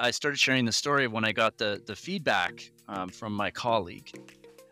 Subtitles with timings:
[0.00, 3.50] I started sharing the story of when I got the the feedback um, from my
[3.50, 4.10] colleague.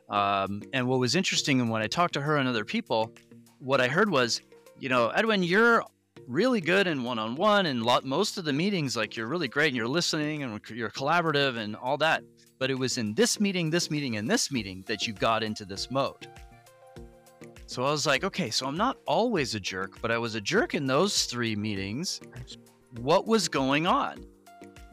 [0.09, 3.13] Um, and what was interesting, and when I talked to her and other people,
[3.59, 4.41] what I heard was,
[4.79, 5.85] you know, Edwin, you're
[6.27, 9.77] really good in one-on-one and lot most of the meetings like you're really great and
[9.77, 12.23] you're listening and you're collaborative and all that.
[12.59, 15.67] But it was in this meeting this meeting and this meeting that you got into
[15.67, 16.27] this mode.
[17.67, 20.41] So i was like okay so i'm not always a jerk but i was a
[20.41, 22.19] jerk in those three meetings.
[23.03, 24.25] What was going on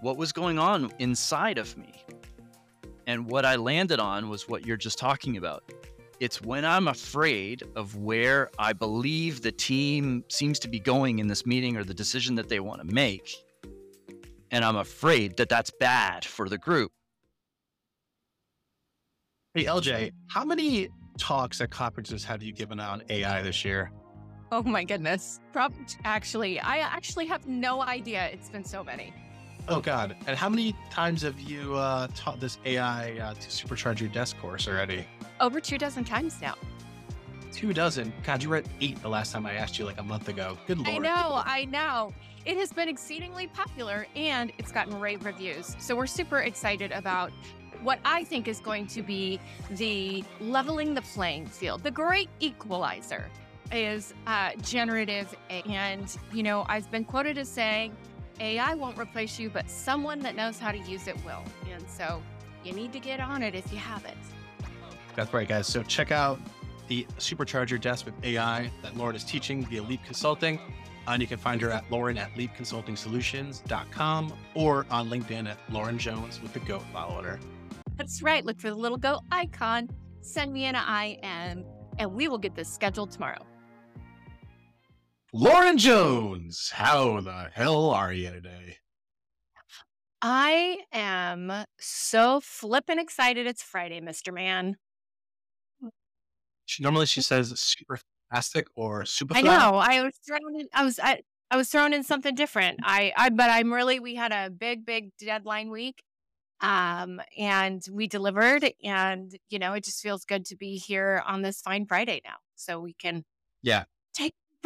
[0.06, 2.06] what was going on inside of me
[3.08, 5.64] and what i landed on was what you're just talking about
[6.20, 11.28] it's when I'm afraid of where I believe the team seems to be going in
[11.28, 13.36] this meeting or the decision that they want to make.
[14.52, 16.92] And I'm afraid that that's bad for the group.
[19.54, 23.92] Hey, LJ, how many talks at conferences have you given on AI this year?
[24.52, 25.42] Oh my goodness.
[25.52, 28.30] Probably, actually, I actually have no idea.
[28.32, 29.14] It's been so many.
[29.68, 30.16] Oh God!
[30.28, 34.38] And how many times have you uh, taught this AI uh, to supercharge your desk
[34.38, 35.08] course already?
[35.40, 36.56] Over two dozen times now.
[37.52, 38.14] Two dozen?
[38.24, 40.58] God, you were at eight the last time I asked you, like a month ago.
[40.68, 40.90] Good lord!
[40.90, 42.14] I know, I know.
[42.46, 45.76] It has been exceedingly popular, and it's gotten rave reviews.
[45.80, 47.32] So we're super excited about
[47.82, 49.40] what I think is going to be
[49.72, 53.30] the leveling the playing field, the great equalizer
[53.72, 55.36] is uh, generative.
[55.50, 57.96] And, you know, I've been quoted as saying,
[58.40, 61.44] AI won't replace you, but someone that knows how to use it will.
[61.72, 62.22] And so
[62.64, 64.18] you need to get on it if you haven't.
[65.16, 65.68] That's right, guys.
[65.68, 66.40] So check out
[66.88, 70.60] the Supercharger Desk with AI that Lauren is teaching via Leap Consulting.
[71.08, 75.98] Uh, and you can find her at Lauren at leapconsultingsolutions.com or on LinkedIn at Lauren
[75.98, 77.40] Jones with the goat follower.
[77.96, 78.44] That's right.
[78.44, 79.90] Look for the little goat icon.
[80.22, 81.64] Send me an IM,
[82.00, 83.46] and we will get this scheduled tomorrow.
[85.38, 88.78] Lauren Jones, how the hell are you today?
[90.22, 93.46] I am so flippin' excited.
[93.46, 94.34] It's Friday, Mr.
[94.34, 94.78] Man.
[96.66, 98.00] She normally she says super
[98.32, 99.36] fantastic or super.
[99.36, 99.76] I know.
[99.76, 100.68] I was thrown in.
[100.74, 101.02] I was.
[101.04, 101.20] I,
[101.52, 102.80] I was thrown in something different.
[102.84, 103.12] I.
[103.18, 103.30] I.
[103.30, 104.00] But I'm really.
[104.00, 106.02] We had a big, big deadline week,
[106.62, 108.72] um, and we delivered.
[108.86, 112.38] And you know, it just feels good to be here on this fine Friday now,
[112.56, 113.26] so we can.
[113.62, 113.84] Yeah.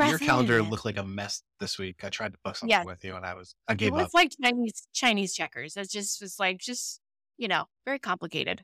[0.08, 2.04] Your calendar looked like a mess this week.
[2.04, 4.14] I tried to book something with you, and I was I gave it was up.
[4.14, 5.76] like Chinese Chinese checkers.
[5.78, 7.02] It just was like just
[7.38, 8.64] you know very complicated.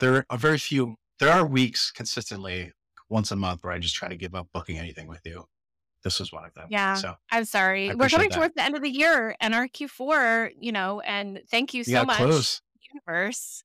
[0.00, 0.96] There are very few.
[1.18, 2.72] There are weeks consistently
[3.08, 5.44] once a month where I just try to give up booking anything with you.
[6.02, 6.66] This was one of them.
[6.70, 6.94] Yeah.
[6.94, 7.94] So I'm sorry.
[7.94, 8.36] We're coming that.
[8.36, 10.52] towards the end of the year and our Q4.
[10.58, 12.60] You know, and thank you so much, close.
[12.92, 13.62] universe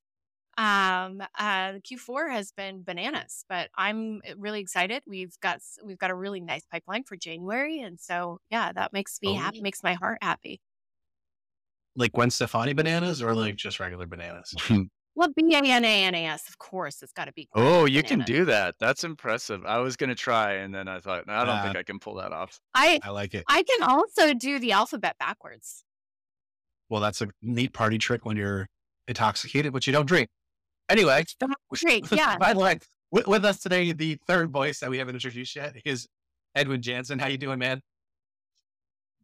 [0.57, 6.09] um uh q4 has been bananas but i'm eh, really excited we've got we've got
[6.09, 9.35] a really nice pipeline for january and so yeah that makes me oh.
[9.35, 10.59] happy makes my heart happy
[11.97, 14.56] like Gwen Stefani bananas or like just regular bananas?
[15.16, 17.50] well, B A N A N A S, of course, it's got to be.
[17.53, 18.75] Oh, you can do that.
[18.79, 19.66] That's impressive.
[19.66, 22.00] I was gonna try, and then I thought, no, I don't uh, think I can
[22.00, 22.59] pull that off.
[22.74, 23.44] I I like it.
[23.50, 25.84] I can also do the alphabet backwards.
[26.89, 28.68] Well, that's a neat party trick when you're
[29.07, 30.29] intoxicated, but you don't drink.
[30.89, 31.23] Anyway,
[31.83, 32.11] great.
[32.11, 32.37] Yeah.
[32.37, 32.79] By the way,
[33.11, 36.07] with, with, us today, the third voice that we haven't introduced yet is
[36.55, 37.19] Edwin Jansen.
[37.19, 37.81] How you doing, man?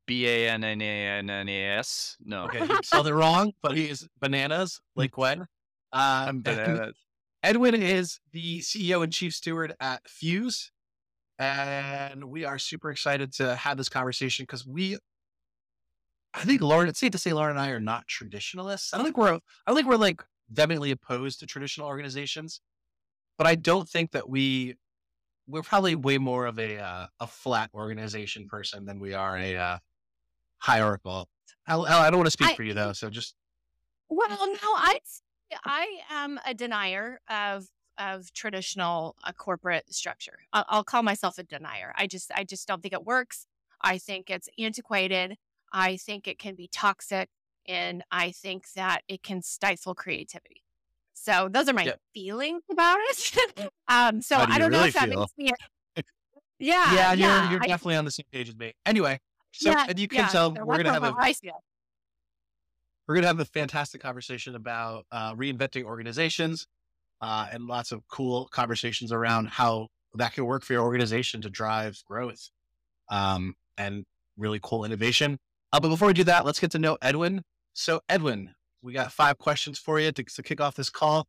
[0.06, 2.18] B A N N A N N A S.
[2.24, 5.46] No, okay, he spelled it wrong, but he is bananas, like Gwen.
[5.96, 6.96] Um, bananas.
[7.44, 10.72] Edwin is the CEO and chief steward at Fuse,
[11.38, 14.98] and we are super excited to have this conversation because we
[16.34, 18.94] I think Lauren, it's safe to say Lauren and I are not traditionalists.
[18.94, 20.24] I don't think we're, I don't think we're like
[20.54, 22.62] vehemently opposed to traditional organizations,
[23.38, 24.76] but I don't think that we
[25.48, 29.58] we're probably way more of a uh, a flat organization person than we are a
[29.58, 29.78] uh,
[30.60, 31.28] hierarchical.
[31.68, 33.36] I, I don't want to speak I, for you though, so just.
[34.10, 35.00] Well, no, I
[35.66, 40.40] I am a denier of of traditional uh, corporate structure.
[40.52, 41.94] I'll, I'll call myself a denier.
[41.96, 43.46] I just I just don't think it works.
[43.82, 45.38] I think it's antiquated.
[45.72, 47.30] I think it can be toxic
[47.68, 50.64] and I think that it can stifle creativity.
[51.14, 52.00] So those are my yep.
[52.14, 53.70] feelings about it.
[53.88, 55.20] um, so do I don't really know if that feel?
[55.20, 55.52] makes me.
[56.60, 58.74] yeah, yeah, yeah, you're, you're I, definitely on the same page as me.
[58.86, 59.20] Anyway,
[59.52, 61.16] so yeah, and you can yeah, tell so we're gonna have a
[63.08, 66.68] we're gonna have a fantastic conversation about uh, reinventing organizations
[67.22, 71.50] uh, and lots of cool conversations around how that can work for your organization to
[71.50, 72.50] drive growth
[73.10, 74.04] um, and
[74.38, 75.38] really cool innovation.
[75.72, 77.42] Uh, but before we do that, let's get to know Edwin.
[77.74, 81.28] So, Edwin, we got five questions for you to, to kick off this call.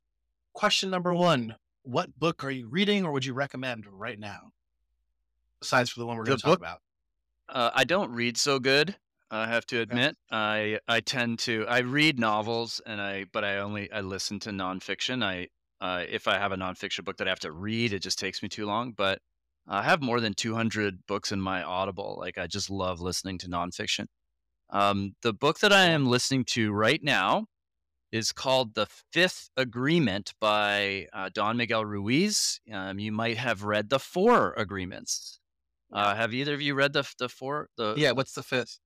[0.52, 4.52] Question number one What book are you reading or would you recommend right now?
[5.60, 6.80] Besides for the one we're going to talk about.
[7.48, 8.96] Uh, I don't read so good.
[9.30, 13.58] I have to admit, I I tend to I read novels and I but I
[13.58, 15.24] only I listen to nonfiction.
[15.24, 15.48] I
[15.80, 18.42] uh, if I have a nonfiction book that I have to read, it just takes
[18.42, 18.92] me too long.
[18.92, 19.18] But
[19.66, 22.16] I have more than 200 books in my Audible.
[22.18, 24.06] Like I just love listening to nonfiction.
[24.74, 27.46] Um, the book that I am listening to right now
[28.10, 32.60] is called The Fifth Agreement by uh, Don Miguel Ruiz.
[32.72, 35.38] Um, you might have read The Four Agreements.
[35.92, 37.68] Uh, have either of you read the the four?
[37.76, 38.10] The Yeah.
[38.10, 38.80] What's the fifth?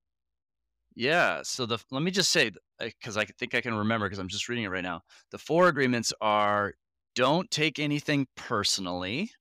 [0.95, 1.41] yeah.
[1.43, 4.47] So the let me just say because I think I can remember because I'm just
[4.47, 5.01] reading it right now.
[5.31, 6.73] The four agreements are:
[7.15, 9.31] don't take anything personally.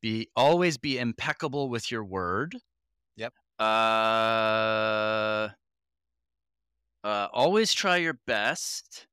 [0.00, 2.56] Be always be impeccable with your word.
[3.16, 3.32] Yep.
[3.58, 5.48] Uh,
[7.04, 9.06] uh, always try your best.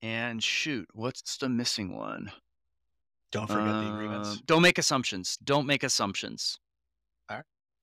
[0.00, 2.32] And shoot, what's the missing one?
[3.30, 4.40] Don't forget the agreements.
[4.46, 5.38] Don't make assumptions.
[5.42, 6.58] Don't make assumptions.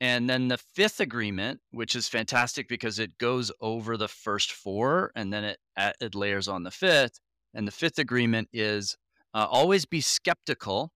[0.01, 5.11] And then the fifth agreement, which is fantastic because it goes over the first four
[5.15, 5.59] and then it
[5.99, 7.19] it layers on the fifth.
[7.53, 8.95] And the fifth agreement is
[9.33, 10.91] uh, always be skeptical,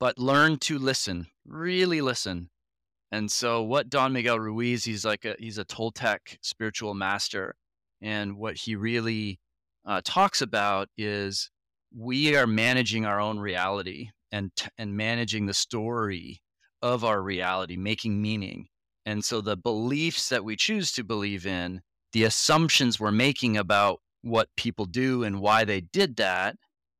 [0.00, 1.28] but learn to listen.
[1.46, 2.50] Really listen.
[3.10, 7.54] And so, what Don Miguel Ruiz, he's like a he's a Toltec spiritual master,
[8.02, 9.40] and what he really
[9.86, 11.50] uh, talks about is
[11.96, 16.42] we are managing our own reality and and managing the story
[16.82, 18.66] of our reality, making meaning.
[19.06, 21.80] And so the beliefs that we choose to believe in,
[22.12, 26.56] the assumptions we're making about what people do and why they did that,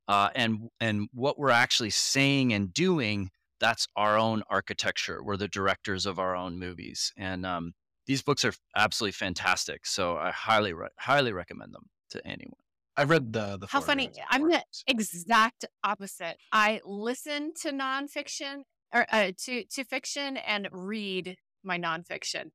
[0.08, 5.22] uh, and and what we're actually saying and doing, that's our own architecture.
[5.22, 7.72] We're the directors of our own movies, and um,
[8.06, 9.87] these books are absolutely fantastic.
[9.87, 12.60] So I highly re- highly recommend them to anyone.
[12.96, 13.66] I've read the the.
[13.69, 14.10] How funny.
[14.28, 16.37] I'm the exact opposite.
[16.52, 18.62] I listen to nonfiction
[18.93, 22.50] or uh, to to fiction and read my nonfiction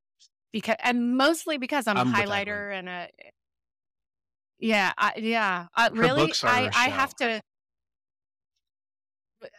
[0.52, 3.10] because and mostly because I'm, I'm a highlighter and a
[4.60, 6.92] yeah I, yeah uh, really I I show.
[6.92, 7.42] have to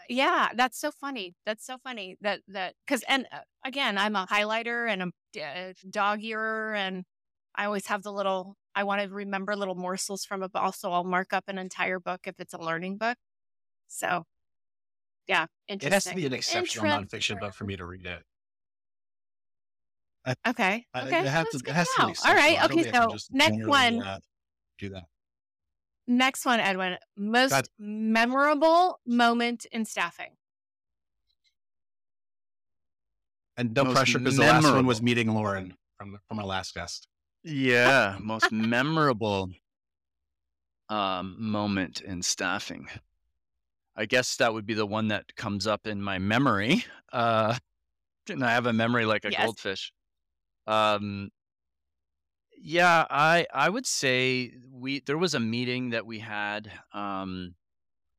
[0.08, 4.26] yeah that's so funny that's so funny that that because and uh, again I'm a
[4.26, 7.04] highlighter and a uh, dog earer and
[7.54, 10.60] I always have the little I want to remember little morsels from a book.
[10.62, 13.16] Also, I'll mark up an entire book if it's a learning book.
[13.86, 14.24] So,
[15.28, 18.22] yeah, It has to be an exceptional Intre- nonfiction book for me to read it.
[20.46, 20.86] Okay.
[20.94, 21.20] I- Okay.
[21.20, 21.70] It has that's to.
[21.70, 22.06] It has to know.
[22.06, 22.36] be All exceptional.
[22.36, 22.58] right.
[22.58, 22.82] I don't Okay.
[22.82, 24.02] think I can So next one.
[24.02, 24.18] uh,
[24.78, 25.04] do that.
[26.06, 26.96] Next one, Edwin.
[27.16, 27.68] Most ahead.
[27.78, 30.36] memorable moment in staffing.
[33.56, 36.74] And no Most pressure because the last one was meeting Lauren from from our last
[36.74, 37.08] guest.
[37.44, 39.50] Yeah, most memorable
[40.88, 42.88] um, moment in staffing.
[43.96, 46.84] I guess that would be the one that comes up in my memory.
[47.12, 47.56] Uh,
[48.28, 49.44] and I have a memory like a Yes.
[49.44, 49.92] goldfish.
[50.66, 51.30] Um,
[52.64, 56.72] yeah, I I would say we there was a meeting that we had.
[56.94, 57.54] Um,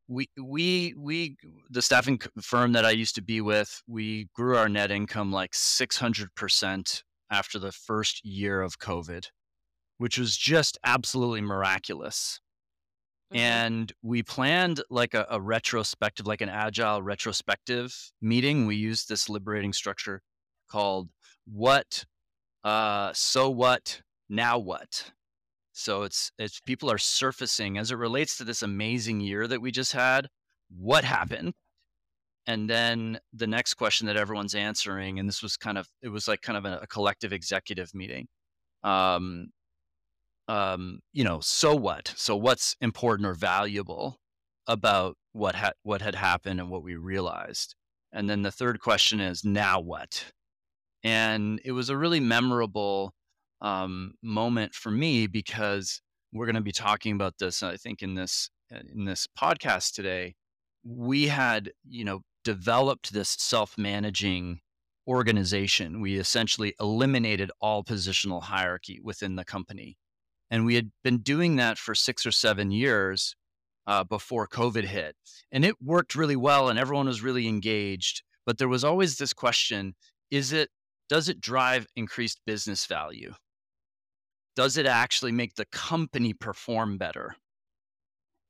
[0.07, 1.37] we we we
[1.69, 5.55] the staffing firm that I used to be with, we grew our net income like
[5.55, 9.25] six hundred percent after the first year of COVID,
[9.97, 12.39] which was just absolutely miraculous.
[13.33, 13.37] Mhm.
[13.39, 18.67] And we planned like a, a retrospective, like an agile retrospective meeting.
[18.67, 20.21] We used this liberating structure
[20.69, 21.09] called
[21.45, 22.05] What,
[22.63, 25.11] uh, So What, Now What.
[25.77, 29.71] So it's it's people are surfacing as it relates to this amazing year that we
[29.71, 30.29] just had.
[30.69, 31.53] What happened?
[32.47, 36.27] And then the next question that everyone's answering, and this was kind of it was
[36.27, 38.27] like kind of a, a collective executive meeting.
[38.83, 39.47] Um,
[40.47, 42.13] um, you know, so what?
[42.15, 44.19] So what's important or valuable
[44.67, 47.75] about what had what had happened and what we realized?
[48.13, 50.25] And then the third question is now what?
[51.03, 53.14] And it was a really memorable
[53.61, 56.01] um, moment for me because
[56.33, 57.63] we're going to be talking about this.
[57.63, 60.35] I think in this in this podcast today,
[60.83, 64.59] we had you know developed this self-managing
[65.07, 66.01] organization.
[66.01, 69.97] We essentially eliminated all positional hierarchy within the company,
[70.51, 73.35] and we had been doing that for six or seven years
[73.87, 75.15] uh, before COVID hit,
[75.51, 78.23] and it worked really well, and everyone was really engaged.
[78.45, 79.95] But there was always this question:
[80.29, 80.69] Is it
[81.07, 83.33] does it drive increased business value?
[84.55, 87.35] Does it actually make the company perform better?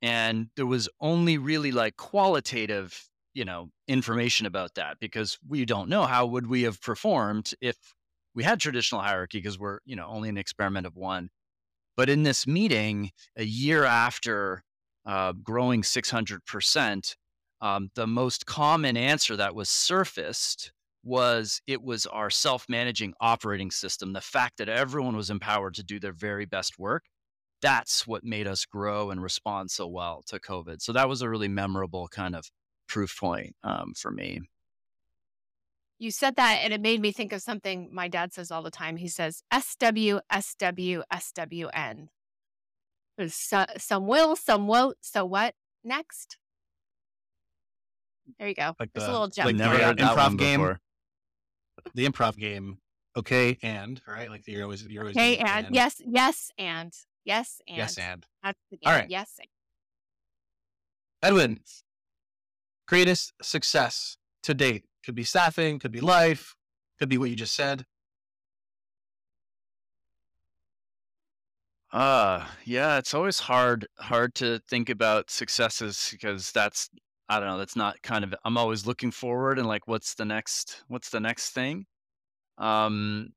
[0.01, 5.89] And there was only really like qualitative, you know, information about that because we don't
[5.89, 7.95] know how would we have performed if
[8.35, 11.29] we had traditional hierarchy because we're, you know, only an experiment of one.
[11.97, 14.63] But in this meeting, a year after
[15.05, 17.15] uh, growing 600%,
[17.61, 20.71] um, the most common answer that was surfaced
[21.05, 25.99] was it was our self-managing operating system the fact that everyone was empowered to do
[25.99, 27.03] their very best work
[27.61, 31.29] that's what made us grow and respond so well to covid so that was a
[31.29, 32.49] really memorable kind of
[32.87, 34.41] proof point um, for me
[35.99, 38.71] you said that and it made me think of something my dad says all the
[38.71, 42.07] time he says sw sw swn
[43.17, 46.37] there's so, some will some won't so what next
[48.39, 48.73] there you go.
[48.79, 49.45] Like Just the- a little jump.
[49.45, 50.59] like never the heard that improv one game.
[50.59, 50.79] before.
[51.93, 52.79] The improv game.
[53.17, 57.61] Okay, and right, like you're always you're always okay, doing and yes, yes, and yes,
[57.67, 58.93] and yes, and that's the game.
[58.93, 59.09] right.
[59.09, 59.47] Yes, and.
[61.23, 61.61] Edwin,
[62.87, 66.55] greatest success to date could be staffing, could be life,
[66.99, 67.85] could be what you just said.
[71.91, 76.89] Uh yeah, it's always hard hard to think about successes because that's
[77.27, 80.25] I don't know, that's not kind of I'm always looking forward and like what's the
[80.25, 81.85] next what's the next thing?
[82.57, 83.33] Um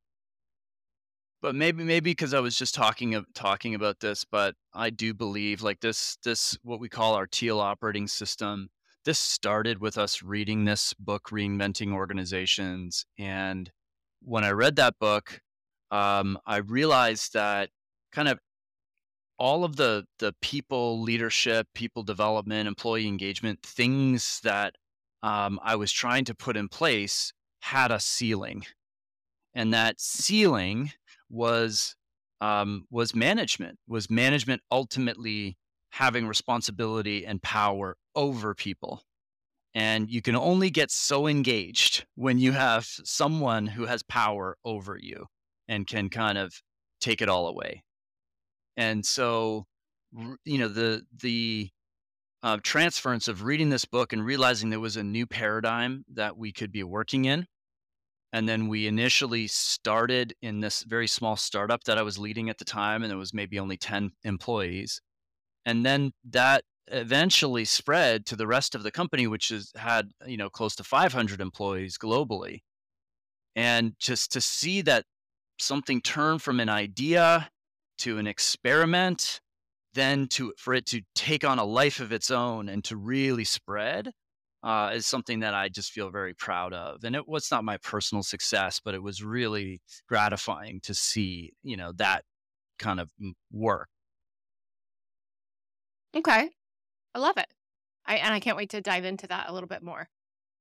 [1.40, 5.14] but maybe maybe because I was just talking of talking about this, but I do
[5.14, 8.68] believe like this this what we call our teal operating system.
[9.04, 13.06] This started with us reading this book, Reinventing Organizations.
[13.18, 13.70] And
[14.20, 15.40] when I read that book,
[15.90, 17.70] um, I realized that
[18.12, 18.38] kind of
[19.38, 24.74] all of the the people leadership, people development, employee engagement things that
[25.22, 28.64] um, I was trying to put in place had a ceiling,
[29.54, 30.92] and that ceiling
[31.30, 31.96] was
[32.40, 33.78] um, was management.
[33.86, 35.56] Was management ultimately
[35.90, 39.02] having responsibility and power over people?
[39.74, 44.98] And you can only get so engaged when you have someone who has power over
[45.00, 45.26] you
[45.68, 46.62] and can kind of
[47.00, 47.84] take it all away
[48.78, 49.66] and so
[50.46, 51.68] you know the the
[52.42, 56.52] uh, transference of reading this book and realizing there was a new paradigm that we
[56.52, 57.46] could be working in
[58.32, 62.56] and then we initially started in this very small startup that i was leading at
[62.56, 65.02] the time and it was maybe only 10 employees
[65.66, 70.36] and then that eventually spread to the rest of the company which has had you
[70.36, 72.60] know close to 500 employees globally.
[73.56, 75.04] And just to see that
[75.58, 77.50] something turn from an idea
[77.98, 79.40] to an experiment
[79.94, 83.44] then to for it to take on a life of its own and to really
[83.44, 84.12] spread
[84.62, 87.04] uh, is something that I just feel very proud of.
[87.04, 91.76] And it was not my personal success, but it was really gratifying to see, you
[91.76, 92.24] know, that
[92.78, 93.10] kind of
[93.52, 93.88] work.
[96.16, 96.50] Okay.
[97.14, 97.46] I love it.
[98.06, 100.08] I and I can't wait to dive into that a little bit more.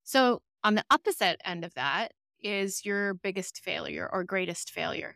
[0.04, 5.16] So, on the opposite end of that is your biggest failure or greatest failure.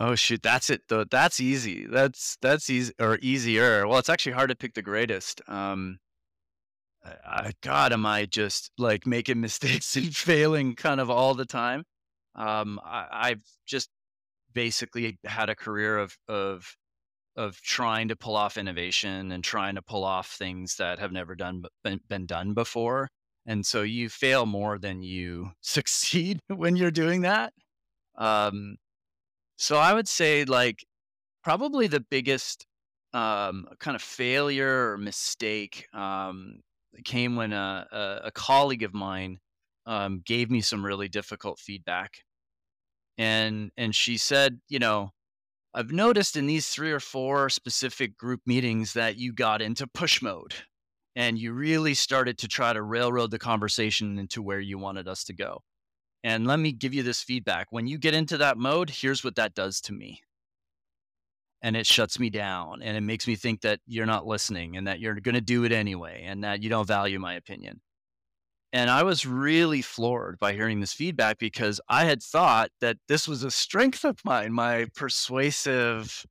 [0.00, 1.04] Oh shoot, that's it though.
[1.04, 1.86] That's easy.
[1.86, 3.86] That's that's easy or easier.
[3.86, 5.42] Well, it's actually hard to pick the greatest.
[5.48, 6.00] Um,
[7.04, 11.44] I, I- God, am I just like making mistakes and failing kind of all the
[11.46, 11.84] time?
[12.34, 13.90] Um, I, I've just
[14.54, 16.76] basically had a career of of
[17.36, 21.34] of trying to pull off innovation and trying to pull off things that have never
[21.36, 23.08] done been, been done before.
[23.46, 27.52] And so you fail more than you succeed when you're doing that.
[28.18, 28.76] Um,
[29.60, 30.86] so I would say like
[31.44, 32.66] probably the biggest
[33.12, 36.62] um, kind of failure or mistake um,
[37.04, 39.38] came when a, a, a colleague of mine
[39.84, 42.22] um, gave me some really difficult feedback,
[43.18, 45.10] and and she said, you know,
[45.74, 50.22] I've noticed in these three or four specific group meetings that you got into push
[50.22, 50.54] mode,
[51.16, 55.24] and you really started to try to railroad the conversation into where you wanted us
[55.24, 55.62] to go.
[56.22, 57.68] And let me give you this feedback.
[57.70, 60.20] When you get into that mode, here's what that does to me.
[61.62, 64.86] And it shuts me down and it makes me think that you're not listening and
[64.86, 67.80] that you're going to do it anyway and that you don't value my opinion.
[68.72, 73.26] And I was really floored by hearing this feedback because I had thought that this
[73.26, 76.24] was a strength of mine, my persuasive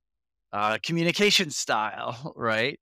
[0.52, 2.80] uh, communication style, right?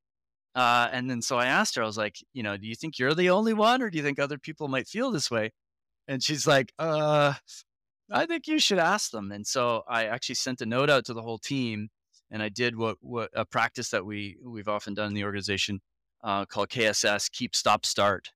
[0.55, 2.99] Uh, and then so I asked her, I was like, you know, do you think
[2.99, 5.53] you're the only one or do you think other people might feel this way?
[6.09, 7.35] And she's like, uh,
[8.11, 9.31] I think you should ask them.
[9.31, 11.91] And so I actually sent a note out to the whole team,
[12.31, 15.81] and I did what what a practice that we we've often done in the organization
[16.25, 18.31] uh, called KSS, keep, stop, start.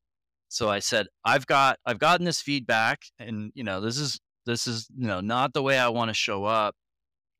[0.48, 4.66] So I said, I've got I've gotten this feedback, and you know this is this
[4.66, 6.74] is you know not the way I want to show up.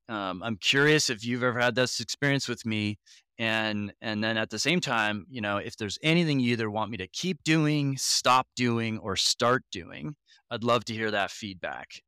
[0.08, 2.98] Um, I'm curious if you've ever had this experience with me,
[3.38, 6.90] and and then at the same time, you know, if there's anything you either want
[6.90, 10.16] me to keep doing, stop doing, or start doing,
[10.50, 12.02] I'd love to hear that feedback.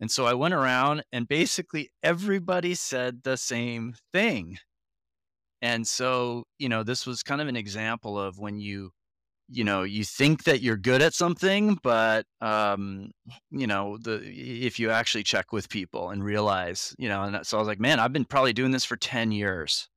[0.00, 4.58] And so I went around and basically everybody said the same thing.
[5.62, 8.90] And so, you know, this was kind of an example of when you
[9.48, 13.10] you know you think that you're good at something but um
[13.50, 17.58] you know the if you actually check with people and realize you know and so
[17.58, 19.88] i was like man i've been probably doing this for 10 years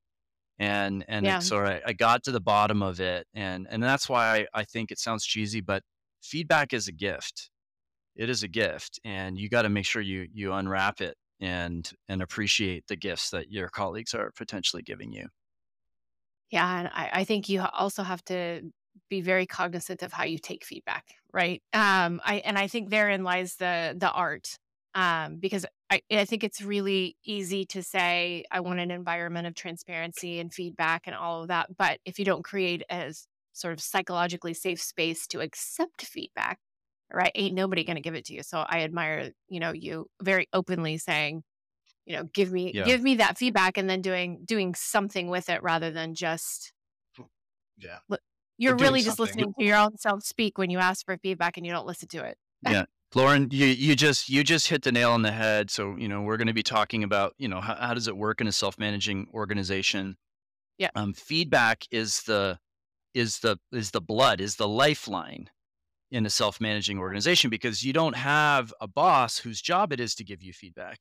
[0.60, 1.42] and and Yeah.
[1.42, 4.64] so I, I got to the bottom of it and and that's why I, I
[4.66, 5.84] think it sounds cheesy but
[6.22, 7.52] feedback is a gift
[8.16, 11.92] it is a gift and you got to make sure you you unwrap it and
[12.10, 15.28] and appreciate the gifts that your colleagues are potentially giving you
[16.50, 18.72] Yeah, and I, I think you also have to
[19.10, 21.62] be very cognizant of how you take feedback, right?
[21.74, 24.58] Um, I and I think therein lies the the art,
[24.96, 29.56] um, because I I think it's really easy to say I want an environment of
[29.56, 33.14] transparency and feedback and all of that, but if you don't create a
[33.54, 36.60] sort of psychologically safe space to accept feedback,
[37.12, 37.32] right?
[37.36, 38.44] Ain't nobody going to give it to you.
[38.44, 41.44] So I admire, you know, you very openly saying,
[42.06, 42.86] you know, give me Yeah.
[42.86, 46.74] give me that feedback and then doing doing something with it rather than just
[47.16, 47.24] hmm.
[47.78, 48.00] Yeah.
[48.58, 49.36] you're really just something.
[49.36, 52.08] listening to your own self speak when you ask for feedback and you don't listen
[52.10, 52.38] to it.
[53.16, 55.72] Lauren, you you just you just hit the nail on the head.
[55.72, 58.18] So you know we're going to be talking about you know how, how does it
[58.18, 60.18] work in a self managing organization.
[60.78, 60.90] Yeah.
[60.96, 62.60] Um, feedback is the
[63.14, 65.50] is the is the blood is the lifeline
[66.12, 70.16] in a self managing organization because you don't have a boss whose job it is
[70.16, 71.00] to give you feedback.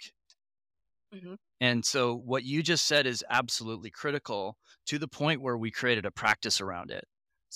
[1.14, 1.36] Mhm.
[1.60, 6.04] And so what you just said is absolutely critical to the point where we created
[6.06, 7.04] a practice around it.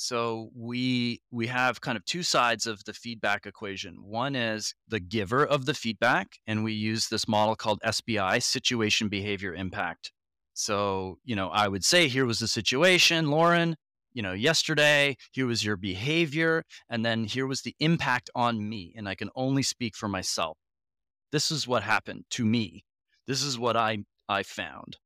[0.02, 3.96] So we we have kind of two sides of the feedback equation.
[4.02, 9.08] One is the giver of the feedback and we use this model called SBI, situation
[9.08, 10.10] behavior impact.
[10.54, 13.76] So, you know, I would say here was the situation, Lauren,
[14.14, 18.94] you know, yesterday, here was your behavior and then here was the impact on me
[18.96, 20.56] and I can only speak for myself.
[21.30, 22.86] This is what happened to me.
[23.26, 23.98] This is what I
[24.30, 24.96] I found.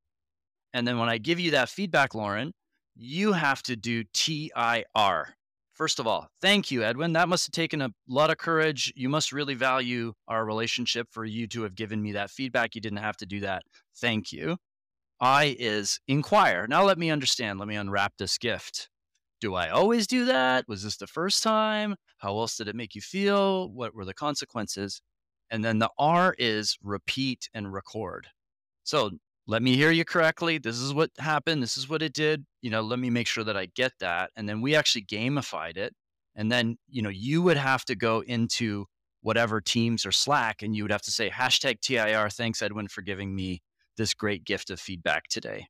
[0.72, 2.52] And then when I give you that feedback, Lauren,
[2.94, 5.36] you have to do TIR.
[5.72, 7.14] First of all, thank you, Edwin.
[7.14, 8.92] That must have taken a lot of courage.
[8.94, 12.74] You must really value our relationship for you to have given me that feedback.
[12.74, 13.62] You didn't have to do that.
[13.96, 14.56] Thank you.
[15.20, 16.66] I is inquire.
[16.68, 17.58] Now let me understand.
[17.58, 18.88] Let me unwrap this gift.
[19.40, 20.68] Do I always do that?
[20.68, 21.96] Was this the first time?
[22.18, 23.68] How else did it make you feel?
[23.70, 25.02] What were the consequences?
[25.50, 28.28] And then the R is repeat and record.
[28.84, 29.10] So
[29.46, 30.58] let me hear you correctly.
[30.58, 31.62] This is what happened.
[31.62, 32.46] This is what it did.
[32.62, 34.30] You know, let me make sure that I get that.
[34.36, 35.94] And then we actually gamified it.
[36.34, 38.86] And then, you know, you would have to go into
[39.20, 42.30] whatever Teams or Slack and you would have to say hashtag TIR.
[42.30, 43.62] Thanks, Edwin, for giving me
[43.96, 45.66] this great gift of feedback today.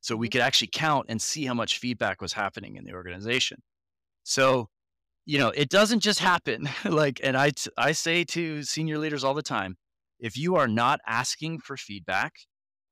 [0.00, 0.32] So we Mhm.
[0.32, 3.62] could actually count and see how much feedback was happening in the organization.
[4.24, 4.68] So,
[5.26, 6.68] you know, it doesn't just happen.
[6.84, 9.76] like, and I, t- I say to senior leaders all the time,
[10.18, 12.34] if you are not asking for feedback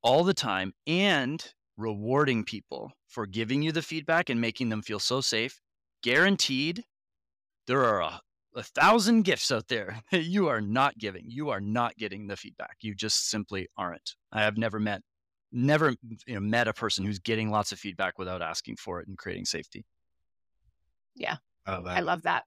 [0.04, 1.44] all the time and
[1.76, 5.60] rewarding people for giving you the feedback and making them feel so safe,
[6.02, 6.84] guaranteed
[7.66, 8.20] there are a,
[8.54, 11.24] a thousand gifts out there that you are not giving.
[11.26, 12.76] You are not getting the feedback.
[12.82, 14.14] You just simply aren't.
[14.30, 15.00] I have never met
[15.56, 15.94] never
[16.26, 19.16] you know, met a person who's getting lots of feedback without asking for it and
[19.16, 19.84] creating safety.
[21.14, 21.36] Yeah,
[21.66, 21.96] oh, I love that.
[21.96, 22.42] I love that.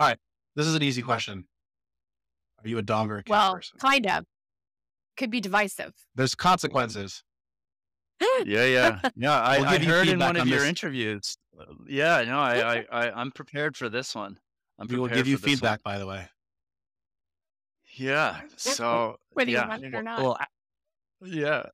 [0.00, 0.18] All right,
[0.54, 1.44] this is an easy question.
[2.64, 3.78] Are you a dog or a cat Well, person?
[3.80, 4.24] kind of.
[5.16, 5.92] Could be divisive.
[6.14, 7.22] There's consequences.
[8.44, 9.32] Yeah, yeah, yeah.
[9.40, 10.68] I, We'll I you heard in one of on your this.
[10.68, 11.36] interviews.
[11.88, 14.38] Yeah, no, I, I, I, I'm prepared for this one.
[14.78, 15.56] I'm We will give you for this one.
[15.56, 16.28] feedback, by the way.
[17.96, 18.42] Yeah.
[18.56, 19.66] So Whether you yeah.
[19.68, 20.20] want it or not.
[20.22, 20.46] Well, I-
[21.24, 21.64] yeah.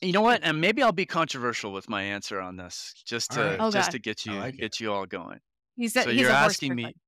[0.00, 0.40] You know what?
[0.44, 3.56] And maybe I'll be controversial with my answer on this, just to right.
[3.58, 3.92] Oh, just God.
[3.92, 4.60] to get you like it.
[4.60, 5.40] get you all going.
[5.74, 7.00] He's a, so he's you're a asking me, person.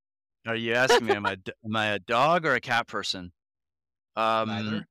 [0.46, 3.32] Are you asking me, am I am I a dog or a cat person?
[4.16, 4.88] Um, Neither.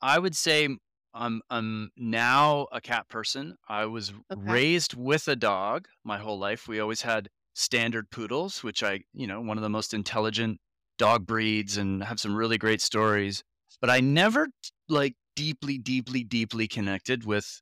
[0.00, 0.68] I would say
[1.14, 3.56] I'm I'm now a cat person.
[3.68, 4.42] I was Okay.
[4.46, 6.66] raised with a dog my whole life.
[6.68, 10.58] We always had standard poodles, which I, you know, one of the most intelligent
[10.98, 13.42] dog breeds and have some really great stories.
[13.80, 14.48] But I never
[14.88, 17.60] like deeply, deeply, deeply connected with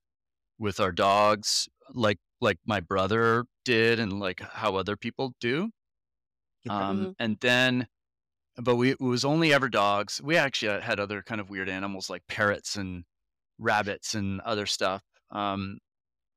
[0.58, 5.70] with our dogs like like my brother did and like how other people do.
[6.68, 7.86] Um, and then,
[8.56, 10.20] but we it was only ever dogs.
[10.22, 13.04] We actually had other kind of weird animals like parrots and
[13.58, 15.02] rabbits and other stuff.
[15.30, 15.78] Um,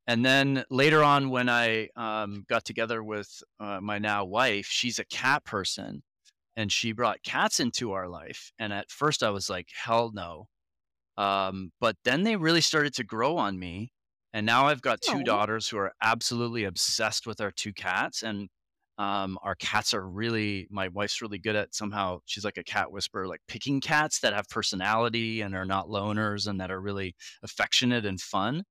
[0.05, 4.99] and then later on, when I um, got together with uh, my now wife, she's
[4.99, 6.03] a cat person,
[6.55, 8.51] and she brought cats into our life.
[8.59, 10.47] And at first, I was like, hell no.
[11.15, 13.91] Um, but then they really started to grow on me.
[14.33, 18.23] And now I've got two daughters who are absolutely obsessed with our two cats.
[18.23, 18.49] And
[18.97, 22.91] um, our cats are really, my wife's really good at somehow, she's like a cat
[22.91, 27.15] whisperer, like picking cats that have personality and are not loners and that are really
[27.41, 28.63] affectionate and fun.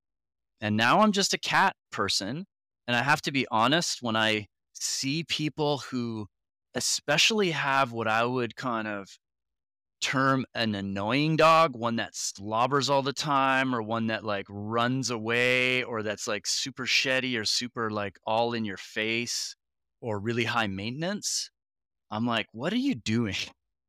[0.61, 2.45] And now I'm just a cat person.
[2.87, 6.27] And I have to be honest when I see people who
[6.73, 9.07] especially have what I would kind of
[10.01, 15.09] term an annoying dog, one that slobbers all the time or one that like runs
[15.09, 19.55] away or that's like super sheddy or super like all in your face
[20.03, 21.49] or really high maintenance.
[22.11, 23.35] I'm like, what are you doing?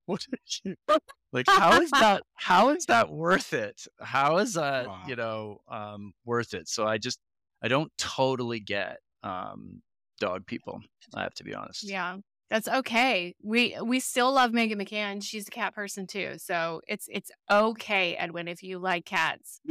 [0.07, 0.75] What are you
[1.33, 3.87] like how is that how is that worth it?
[4.03, 5.01] How is that, wow.
[5.09, 6.69] you know, um worth it?
[6.69, 7.19] So I just
[7.63, 9.81] I don't totally get um
[10.21, 10.83] dog people.
[11.15, 11.89] I have to be honest.
[11.89, 12.19] Yeah.
[12.51, 13.35] That's okay.
[13.43, 15.25] We we still love Megan McCann.
[15.25, 16.35] She's a cat person too.
[16.37, 19.63] So it's it's okay, Edwin, if you like cats.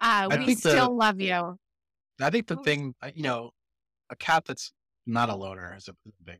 [0.00, 1.58] Uh, we still the, love you.
[2.18, 3.50] I think the thing, uh, you know,
[4.08, 4.72] a cat that's
[5.06, 6.38] not a loner is a big.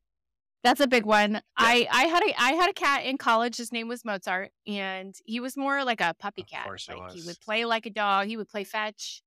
[0.64, 1.32] That's a big one.
[1.32, 1.40] Yeah.
[1.56, 3.56] I I had a I had a cat in college.
[3.56, 6.68] His name was Mozart, and he was more like a puppy cat.
[6.68, 8.28] like he would play like a dog.
[8.28, 9.22] He would play fetch.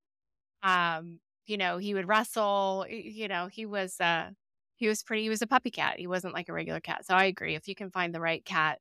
[0.63, 2.85] Um, you know, he would wrestle.
[2.89, 4.29] You know, he was uh
[4.77, 7.13] he was pretty he was a puppy cat he wasn't like a regular cat so
[7.13, 8.79] i agree if you can find the right cat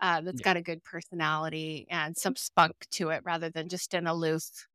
[0.00, 0.44] uh, that's yeah.
[0.44, 4.66] got a good personality and some spunk to it rather than just an aloof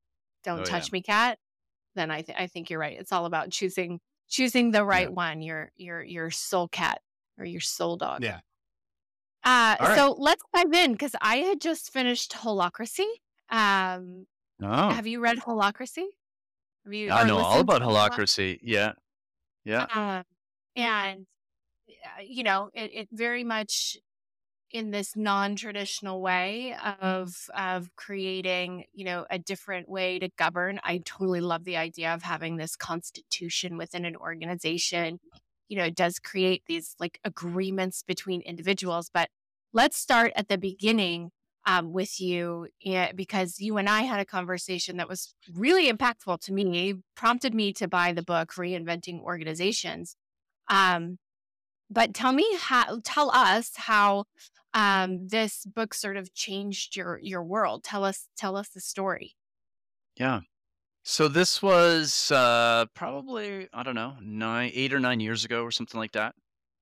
[0.43, 0.93] don't oh, touch yeah.
[0.93, 1.37] me cat
[1.95, 5.13] then I, th- I think you're right it's all about choosing choosing the right yeah.
[5.13, 7.01] one your your your soul cat
[7.37, 8.23] or your soul dog.
[8.23, 8.39] Yeah.
[9.43, 9.95] Uh, right.
[9.95, 13.07] so let's dive in because i had just finished holacracy.
[13.49, 14.25] Um
[14.61, 14.89] oh.
[14.89, 16.05] have you read holacracy?
[16.85, 18.59] Have you i know all about holacracy.
[18.61, 18.93] Yeah.
[19.65, 19.83] Yeah.
[19.93, 20.23] Uh,
[20.75, 21.25] and
[21.89, 23.97] uh, you know it, it very much
[24.71, 30.79] in this non-traditional way of of creating you know a different way to govern.
[30.83, 35.19] I totally love the idea of having this constitution within an organization.
[35.67, 39.29] You know it does create these like agreements between individuals but
[39.73, 41.31] let's start at the beginning
[41.65, 46.39] um, with you eh, because you and i had a conversation that was really impactful
[46.41, 50.15] to me prompted me to buy the book reinventing organizations.
[50.69, 51.17] Um,
[51.89, 54.25] but tell me how, tell us how
[54.73, 57.83] um, this book sort of changed your your world.
[57.83, 59.35] Tell us, tell us the story.
[60.15, 60.41] Yeah.
[61.03, 65.71] So this was uh, probably I don't know nine, eight or nine years ago or
[65.71, 66.35] something like that.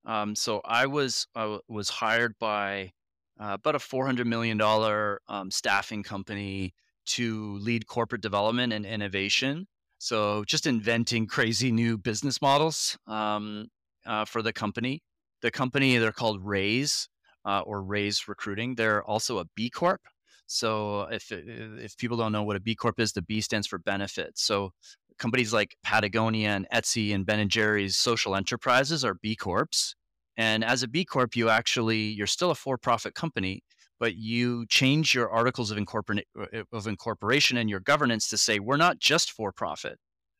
[0.06, 2.92] Um, so I was I was hired by
[3.40, 6.74] uh, about a four hundred million dollar um, staffing company
[7.08, 9.68] to lead corporate development and innovation.
[10.00, 13.68] So just inventing crazy new business models um,
[14.06, 15.02] uh, for the company.
[15.42, 17.08] The company they're called Raise
[17.48, 18.76] uh, or Raise Recruiting.
[18.76, 20.02] They're also a B Corp.
[20.48, 23.80] So if if people don't know what a B Corp is, the B stands for
[23.80, 24.38] benefit.
[24.38, 24.72] So
[25.18, 29.96] companies like Patagonia and Etsy and Ben and Jerry's social enterprises are B Corps.
[30.38, 33.64] And as a B Corp, you actually you're still a for-profit company,
[34.00, 38.60] but you change your articles of, incorpor- uh, of incorporation and your governance to say
[38.60, 39.98] we're not just for profit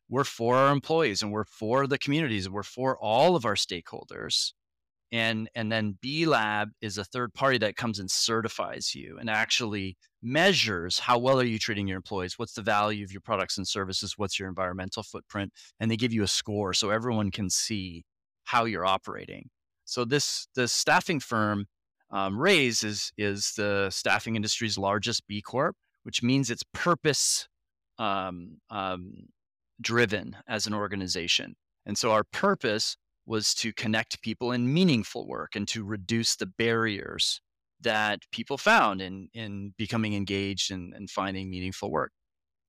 [0.08, 3.54] we're for our employees and we're for the communities and we're for all of our
[3.54, 4.52] stakeholders
[5.12, 9.30] and and then b lab is a third party that comes and certifies you and
[9.30, 13.56] actually measures how well are you treating your employees what's the value of your products
[13.56, 17.48] and services what's your environmental footprint and they give you a score so everyone can
[17.48, 18.04] see
[18.44, 19.48] how you're operating
[19.84, 21.66] so this the staffing firm
[22.10, 27.48] um, raise is is the staffing industry's largest b corp which means it's purpose
[27.98, 29.12] um, um,
[29.80, 31.56] driven as an organization.
[31.86, 32.96] And so our purpose
[33.28, 37.40] was to connect people in meaningful work and to reduce the barriers
[37.80, 42.12] that people found in, in becoming engaged and, and finding meaningful work.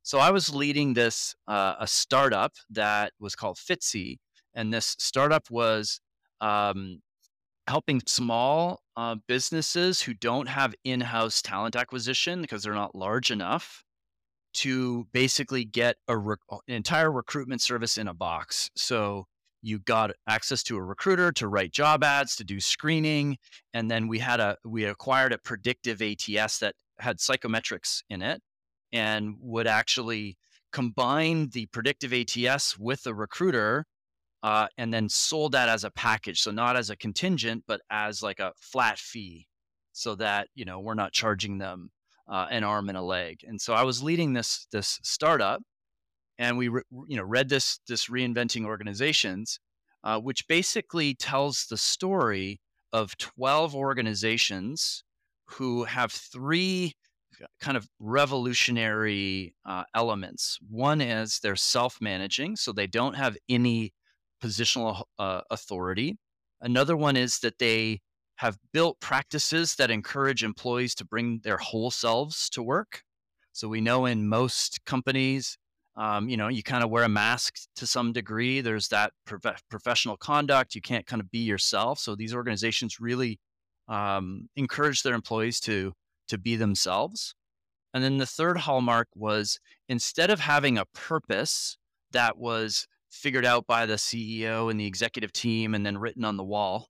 [0.04, 4.18] So I was leading this uh, a startup that was called Fitzii,
[4.54, 6.02] and this startup was
[6.42, 7.02] um,
[7.68, 13.84] helping small uh, businesses who don't have in-house talent acquisition because they're not large enough
[14.52, 18.70] to basically get a an entire recruitment service in a box.
[18.76, 19.28] So
[19.62, 23.38] you got access to a recruiter to write job ads, to do screening,
[23.74, 28.42] and then we had a we acquired a predictive ATS that had psychometrics in it
[28.92, 30.38] and would actually
[30.72, 33.86] combine the predictive ATS with the recruiter
[34.44, 36.42] uh, and then sold that as a package.
[36.42, 39.48] So not as a contingent, but as like a flat fee
[39.92, 41.92] so that, you know, we're not charging them
[42.28, 43.40] uh, an arm and a leg.
[43.44, 45.62] And so I was leading this this startup,
[46.40, 49.60] and we re, you know read this this reinventing organizations,
[50.04, 52.60] uh, which basically tells the story
[52.92, 55.04] of twelve organizations
[55.46, 56.94] who have three
[57.62, 60.58] kind of revolutionary uh, elements.
[60.70, 63.94] One is they're self-managing, so they don't have any
[64.44, 66.18] positional uh, authority.
[66.62, 68.02] Another one is that they
[68.38, 73.04] have built practices that encourage employees to bring their whole selves to work.
[73.52, 75.58] So we know in most companies,
[76.00, 78.62] Um, you know, you kind of wear a mask to some degree.
[78.62, 80.74] There's that prof- professional conduct.
[80.74, 82.00] You can't kind of be yourself.
[82.00, 83.38] So these organizations really
[83.90, 85.94] um, encourage their employees to
[86.30, 87.36] to be themselves.
[87.94, 89.60] And then the third hallmark was
[89.90, 91.78] instead of having a purpose
[92.12, 96.38] that was figured out by the CEO and the executive team and then written on
[96.38, 96.88] the wall,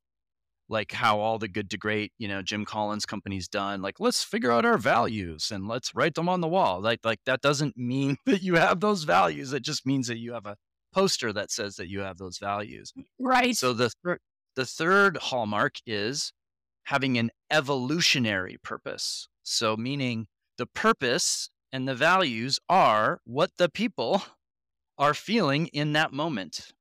[0.70, 4.24] like how all the good to great, you know, Jim Collins companies done, like let's
[4.24, 6.80] figure out our values and let's write them on the wall.
[6.80, 9.52] Like like that doesn't mean that you have those values.
[9.52, 10.56] It just means that you have a
[10.94, 12.94] poster that says that you have those values.
[13.20, 13.56] Right.
[13.56, 14.20] So the thir-
[14.56, 16.32] the third hallmark is
[16.84, 19.28] having an evolutionary purpose.
[19.44, 20.28] So meaning
[20.58, 24.24] the purpose and the values are what the people
[24.98, 26.74] are feeling in that moment.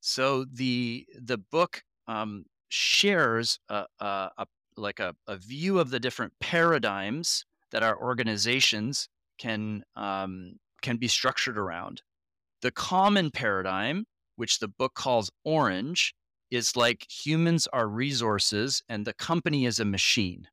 [0.00, 6.00] So the the book um, shares a, a, a like a, a, view of the
[6.00, 9.08] different paradigms that our organizations
[9.38, 12.02] can um, can be structured around.
[12.62, 14.06] The common paradigm,
[14.36, 16.14] which the book calls orange,
[16.50, 20.48] is like humans are resources and the company is a machine.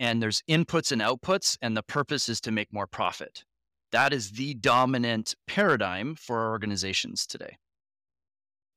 [0.00, 3.44] And there's inputs and outputs, and the purpose is to make more profit.
[3.92, 7.58] That is the dominant paradigm for our organizations today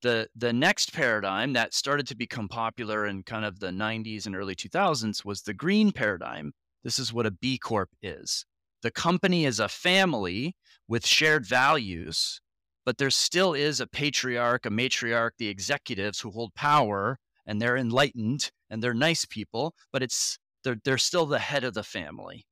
[0.01, 4.35] the the next paradigm that started to become popular in kind of the 90s and
[4.35, 6.53] early 2000s was the green paradigm.
[6.83, 8.45] This is what a b corp is.
[8.83, 10.55] The company is a family
[10.87, 12.39] with shared values
[12.85, 17.77] but there still is a patriarch a matriarch the executives who hold power and they're
[17.77, 22.45] enlightened and they're nice people but it's they're, they're still the head of the family.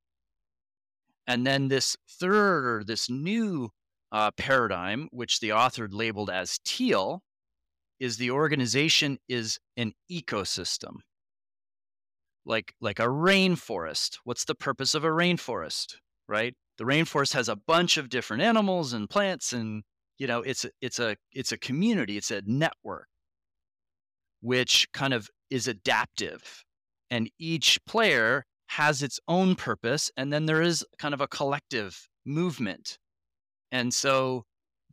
[1.27, 3.71] And then this third or this new
[4.12, 7.23] uh, paradigm, which the author labeled as teal,
[7.99, 10.97] is the organization is an ecosystem.
[12.45, 14.19] Like like a rainforest.
[14.23, 15.95] What's the purpose of a rainforest
[16.27, 16.53] right?
[16.77, 19.84] The rainforest has a bunch of different animals and plants and
[20.17, 22.17] you know it's a, it's a it's a community.
[22.17, 23.08] It's a network
[24.41, 26.63] which kind of is adaptive.
[27.10, 32.08] And each player has its own purpose and then there is kind of a collective
[32.25, 32.97] movement.
[33.71, 34.43] And so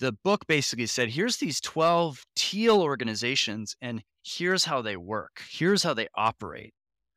[0.03, 5.41] the book basically said here's these 12 teal organizations and here's how they work.
[5.49, 6.75] Here's how they operate.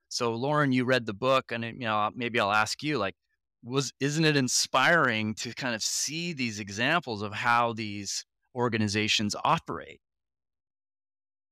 [0.08, 3.16] So lauren you read the book and you know maybe i'll ask you like
[3.64, 10.00] was isn't it inspiring to kind of see these examples of how these organizations operate?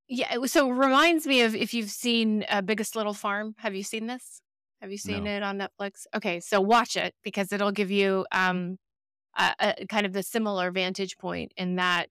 [0.07, 3.55] Yeah so it reminds me of if you've seen uh, biggest little farm.
[3.57, 4.43] Have you seen this?
[4.81, 5.31] Have you seen no.
[5.31, 6.05] it on netflix?
[6.15, 8.77] Okay so watch it because it'll give you um
[9.37, 12.07] a, kind of the similar vantage point in that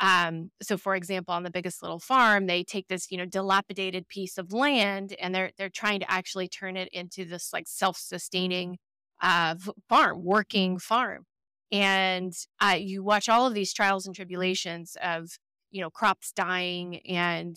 [0.00, 4.06] um, so for example on the biggest little farm they take this you know dilapidated
[4.08, 8.78] piece of land and they're they're trying to actually turn it into this like self-sustaining
[9.20, 9.56] uh,
[9.88, 11.26] farm working farm.
[11.70, 15.38] And uh, you watch all of these trials and tribulations of
[15.70, 17.56] you know crops dying and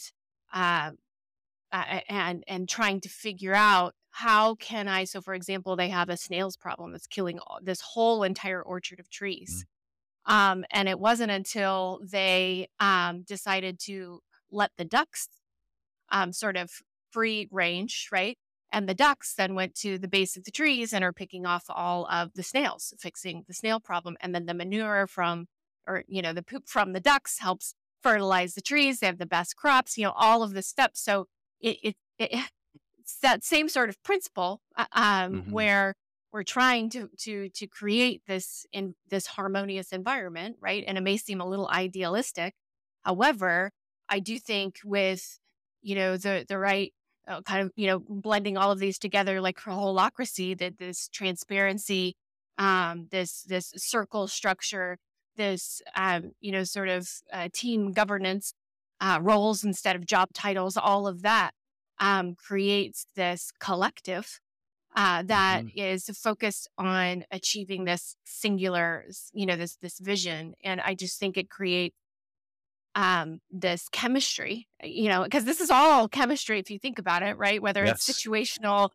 [0.54, 0.92] uh,
[1.72, 5.06] and and trying to figure out how can I?
[5.06, 9.00] So, for example, they have a snails problem that's killing all, this whole entire orchard
[9.00, 9.66] of trees.
[10.28, 10.34] Mm.
[10.34, 14.20] Um, and it wasn't until they um, decided to
[14.52, 15.28] let the ducks
[16.12, 16.70] um, sort of
[17.12, 18.38] free range, right?
[18.72, 21.66] And the ducks then went to the base of the trees and are picking off
[21.68, 24.16] all of the snails, fixing the snail problem.
[24.22, 25.48] And then the manure from,
[25.88, 29.00] or, you know, the poop from the ducks helps fertilize the trees.
[29.00, 31.02] They have the best crops, you know, all of the steps.
[31.02, 31.28] So
[31.60, 32.52] it, it, it
[33.12, 35.52] it's that same sort of principle uh, um, mm-hmm.
[35.52, 35.96] where
[36.32, 40.84] we're trying to to to create this in this harmonious environment, right?
[40.88, 42.54] And it may seem a little idealistic.
[43.04, 43.72] However,
[44.10, 45.40] I do think with
[45.82, 46.94] you know the the right
[47.28, 52.16] uh, kind of you know blending all of these together like holacracy that this transparency,
[52.58, 54.98] um, this this circle structure,
[55.36, 58.54] this um, you know sort of uh, team governance
[59.02, 61.52] uh, roles instead of job titles, all of that
[62.02, 64.40] um, creates this collective
[64.96, 65.80] uh, that mm-hmm.
[65.80, 70.54] is focused on achieving this singular, you know, this this vision.
[70.64, 71.96] And I just think it creates
[72.96, 77.38] um, this chemistry, you know, because this is all chemistry if you think about it,
[77.38, 77.62] right?
[77.62, 78.10] Whether yes.
[78.10, 78.90] it's situational,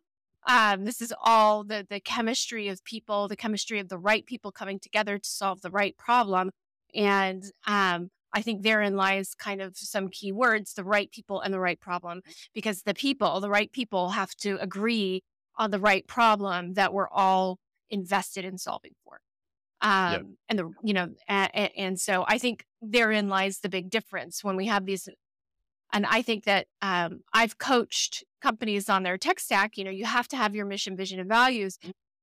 [0.47, 4.51] um, this is all the the chemistry of people, the chemistry of the right people
[4.51, 6.51] coming together to solve the right problem.
[6.93, 11.53] And um, I think therein lies kind of some key words the right people and
[11.53, 12.21] the right problem,
[12.53, 15.23] because the people, the right people, have to agree
[15.55, 17.57] on the right problem that we're all
[17.89, 19.19] invested in solving for.
[19.81, 20.25] Um, yep.
[20.49, 24.55] And the, you know, and, and so I think therein lies the big difference when
[24.55, 25.07] we have these.
[25.93, 29.77] And I think that um, I've coached companies on their tech stack.
[29.77, 31.79] You know, you have to have your mission, vision, and values.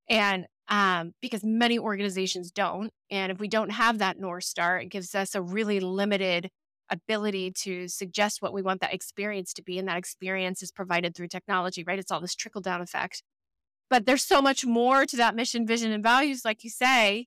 [0.09, 2.91] And um, because many organizations don't.
[3.11, 6.51] And if we don't have that North Star, it gives us a really limited
[6.91, 9.79] ability to suggest what we want that experience to be.
[9.79, 11.99] And that experience is provided through technology, right?
[11.99, 13.23] It's all this trickle down effect.
[13.91, 17.27] But there's so much more to that mission, vision, and values, like you say,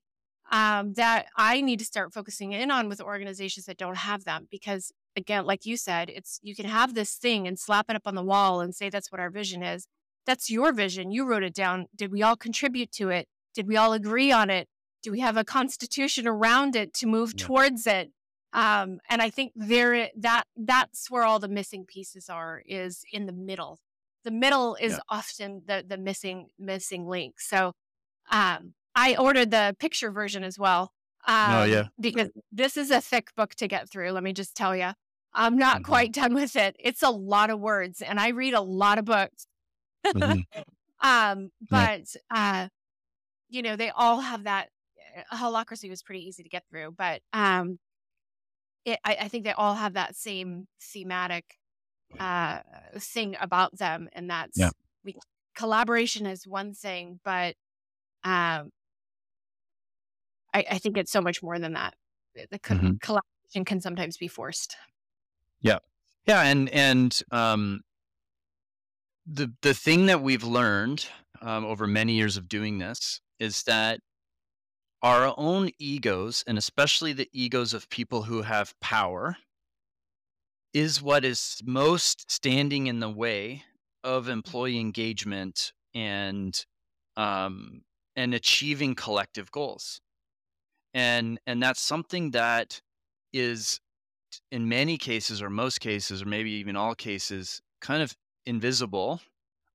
[0.50, 4.48] um, that I need to start focusing in on with organizations that don't have them.
[4.50, 8.02] Because again, like you said, it's you can have this thing and slap it up
[8.06, 9.86] on the wall and say that's what our vision is.
[10.28, 11.10] That's your vision.
[11.10, 11.86] You wrote it down.
[11.96, 13.26] Did we all contribute to it?
[13.54, 14.68] Did we all agree on it?
[15.02, 17.46] Do we have a constitution around it to move yeah.
[17.46, 18.12] towards it?
[18.52, 23.24] Um, and I think there that that's where all the missing pieces are is in
[23.24, 23.78] the middle.
[24.22, 24.98] The middle is yeah.
[25.08, 27.40] often the the missing missing link.
[27.40, 27.72] So
[28.30, 30.92] um, I ordered the picture version as well.
[31.26, 34.10] Oh, um, oh yeah, because this is a thick book to get through.
[34.10, 34.90] Let me just tell you,
[35.32, 35.84] I'm not mm-hmm.
[35.84, 36.76] quite done with it.
[36.78, 39.46] It's a lot of words, and I read a lot of books.
[40.06, 40.40] Mm-hmm.
[41.00, 42.62] um, but yeah.
[42.64, 42.68] uh,
[43.48, 44.68] you know, they all have that.
[45.30, 47.78] Uh, Holacracy was pretty easy to get through, but um,
[48.84, 51.58] it, I, I think they all have that same thematic
[52.18, 52.60] uh,
[52.98, 54.70] thing about them, and that's yeah.
[55.04, 55.16] we
[55.54, 57.54] collaboration is one thing, but
[58.24, 58.70] um,
[60.54, 61.94] I, I think it's so much more than that.
[62.50, 62.92] The co- mm-hmm.
[63.02, 64.76] collaboration can sometimes be forced.
[65.60, 65.78] Yeah,
[66.26, 67.80] yeah, and and um,
[69.30, 71.06] the the thing that we've learned
[71.42, 74.00] um, over many years of doing this is that
[75.02, 79.36] our own egos, and especially the egos of people who have power,
[80.72, 83.62] is what is most standing in the way
[84.02, 86.64] of employee engagement and
[87.16, 87.82] um,
[88.16, 90.00] and achieving collective goals.
[90.94, 92.80] And and that's something that
[93.32, 93.78] is
[94.50, 98.14] in many cases or most cases or maybe even all cases kind of
[98.48, 99.20] invisible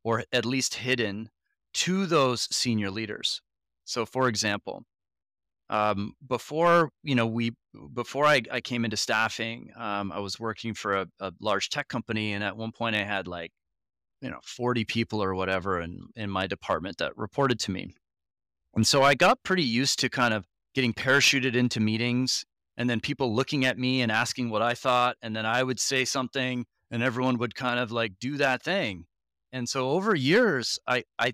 [0.04, 1.30] or at least hidden
[1.74, 3.42] to those senior leaders.
[3.86, 4.84] So for example,
[5.70, 7.52] um, before you know we
[7.94, 11.88] before I, I came into staffing um, i was working for a, a, large tech
[11.88, 13.52] company and at one point i had like
[14.22, 17.96] you know 40 people or whatever in, in my department that reported to me
[18.76, 22.46] and so i got pretty used to kind of getting parachuted into meetings
[22.78, 25.80] and then people looking at me and asking what i thought and then i would
[25.80, 29.06] say something and everyone would kind of like do that thing
[29.52, 31.34] and so over years i i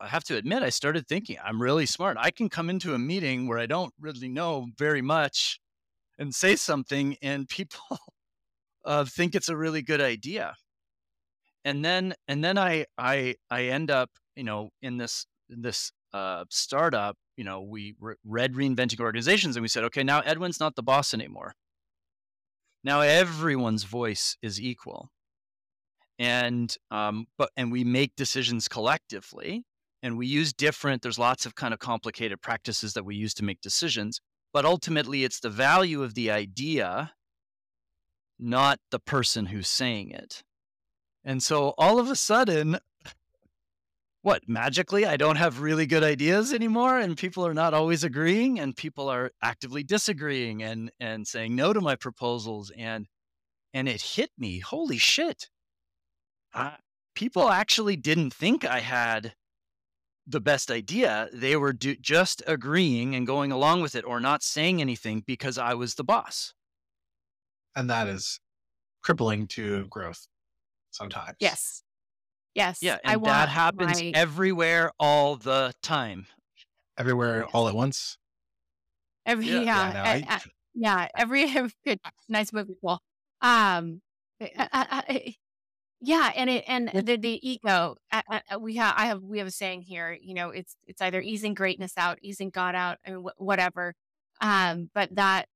[0.00, 2.16] I have to admit, I started thinking I'm really smart.
[2.18, 5.60] I can come into a meeting where I don't really know very much
[6.18, 7.80] and say something, and people
[8.84, 10.54] uh, think it's a really good idea.
[11.64, 15.92] And then, and then I, I, I end up, you know, in this, in this
[16.14, 17.16] uh, startup.
[17.36, 20.82] You know, we re- read reinventing organizations, and we said, okay, now Edwin's not the
[20.82, 21.54] boss anymore.
[22.82, 25.10] Now everyone's voice is equal.
[26.18, 29.64] And um, but and we make decisions collectively
[30.02, 33.44] and we use different there's lots of kind of complicated practices that we use to
[33.44, 34.20] make decisions
[34.52, 37.12] but ultimately it's the value of the idea
[38.40, 40.42] not the person who's saying it.
[41.22, 42.78] And so all of a sudden
[44.22, 48.58] what magically i don't have really good ideas anymore and people are not always agreeing
[48.58, 53.06] and people are actively disagreeing and and saying no to my proposals and
[53.72, 55.48] and it hit me holy shit
[56.54, 56.72] uh,
[57.14, 59.34] people actually didn't think i had
[60.30, 61.28] the best idea.
[61.32, 65.58] They were do- just agreeing and going along with it or not saying anything because
[65.58, 66.54] I was the boss.
[67.74, 68.40] And that is
[69.02, 70.26] crippling to growth
[70.90, 71.36] sometimes.
[71.40, 71.82] Yes.
[72.54, 72.78] Yes.
[72.82, 72.98] Yeah.
[73.04, 74.12] And that happens my...
[74.14, 76.26] everywhere all the time.
[76.98, 78.18] Everywhere all at once.
[79.24, 79.60] Every, yeah.
[79.60, 79.92] Yeah.
[79.92, 80.40] Yeah, I, I,
[80.74, 81.46] yeah every,
[81.84, 82.74] good, nice movie.
[82.82, 83.00] Cool.
[83.40, 84.02] Um,
[84.40, 85.34] I,
[86.02, 87.96] yeah, and it and the the ego.
[88.58, 90.16] we have I have we have a saying here.
[90.18, 93.94] You know, it's it's either easing greatness out, easing God out, or whatever.
[94.40, 95.46] Um, but that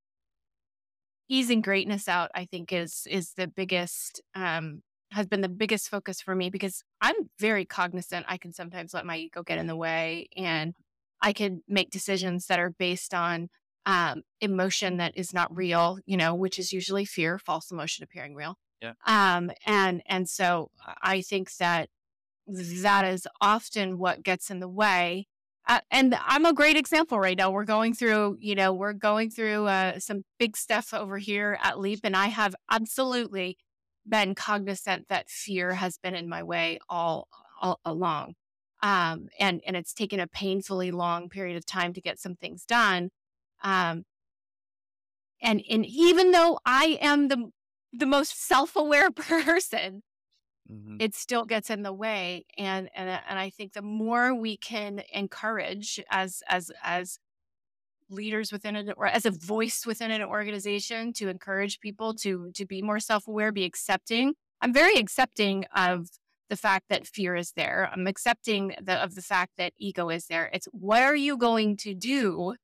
[1.27, 4.83] easing greatness out, I think, is is the biggest um
[5.15, 8.25] has been the biggest focus for me because I'm very cognizant.
[8.27, 10.75] I can sometimes let my ego get in the way, and
[11.21, 13.47] I can make decisions that are based on
[13.85, 15.99] um, emotion that is not real.
[16.05, 18.57] You know, which is usually fear, false emotion appearing real.
[18.81, 18.93] Yeah.
[19.07, 20.69] Um, and and so
[21.01, 21.89] I think that
[22.47, 25.27] that is often what gets in the way.
[25.67, 27.49] Uh, and I'm a great example right now.
[27.49, 31.79] We're going through, you know, we're going through uh, some big stuff over here at
[31.79, 33.57] Leap, and I have absolutely
[34.07, 37.27] been cognizant that fear has been in my way all,
[37.61, 38.35] all along.
[38.81, 42.65] Um, and and it's taken a painfully long period of time to get some things
[42.65, 43.09] done.
[43.63, 44.05] Um,
[45.41, 47.51] and and even though I am the
[47.93, 50.01] the most self-aware person
[50.69, 50.99] Mhm.
[50.99, 55.03] it still gets in the way and and and I think the more we can
[55.13, 57.19] encourage as as as
[58.09, 62.65] leaders within it or as a voice within an organization to encourage people to to
[62.65, 64.33] be more self-aware be accepting.
[64.61, 66.09] I'm very accepting of
[66.49, 67.89] the fact that fear is there.
[67.91, 70.49] I'm accepting the, of the fact that ego is there.
[70.53, 72.55] It's what are you going to do mm.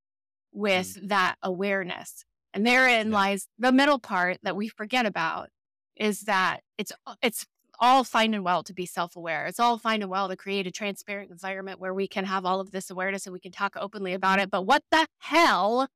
[0.52, 2.26] with that awareness?
[2.54, 3.14] And therein Yeah.
[3.14, 5.50] lies the middle part that we forget about
[5.96, 7.46] is that it's it's
[7.82, 9.48] all fine and well to be self-aware.
[9.48, 12.60] It's all fine and well to create a transparent environment where we can have all
[12.60, 14.52] of this awareness and we can talk openly about it.
[14.52, 15.90] But what the hell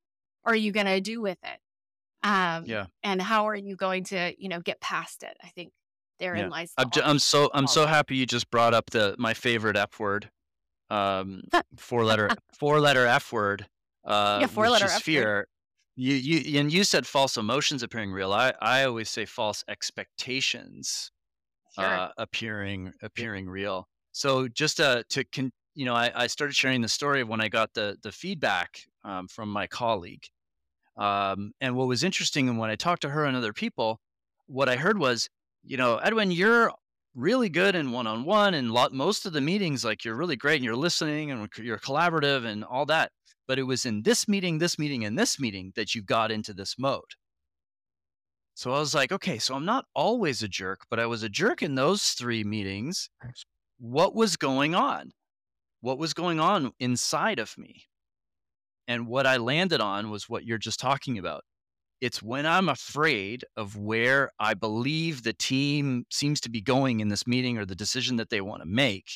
[0.44, 1.60] are you going to do with it?
[2.24, 2.88] Um, Yeah.
[3.04, 5.38] And how are you going to, you know, get past it?
[5.44, 5.72] I think
[6.20, 6.50] therein Yeah.
[6.50, 6.74] lies.
[6.76, 7.08] the I'm, art.
[7.08, 10.32] I'm so I'm so happy you just brought up the my favorite F word,
[10.90, 11.44] um,
[11.78, 13.68] four letter four letter F word.
[14.04, 15.02] Uh, Yeah, four letter F word.
[15.04, 15.48] fear.
[15.96, 18.34] You you and you said false emotions appearing real.
[18.34, 21.12] I I always say false expectations
[21.76, 21.86] Sure.
[21.86, 23.88] uh, appearing appearing real.
[24.12, 27.42] So just uh, to con- you know, I, I started sharing the story of when
[27.42, 30.26] I got the the feedback um, from my colleague,
[30.98, 34.00] um, and what was interesting and when I talked to her and other people,
[34.48, 35.30] what I heard was,
[35.64, 36.72] you know, Edwin, you're
[37.14, 40.36] really good in one on one and lot most of the meetings, like you're really
[40.36, 43.12] great and you're listening and you're collaborative and all that.
[43.48, 46.54] But it was in this meeting, this meeting, and this meeting that you got into
[46.54, 47.04] this mode.
[48.56, 51.30] So I was like, okay, so I'm not always a jerk, but I was a
[51.30, 53.10] jerk in those three meetings.
[53.80, 55.12] What was going on?
[55.82, 57.84] What was going on inside of me?
[58.88, 61.44] And what I landed on was what you're just talking about.
[62.00, 67.10] It's when I'm afraid of where I believe the team seems to be going in
[67.10, 69.10] this meeting or the decision that they want to make.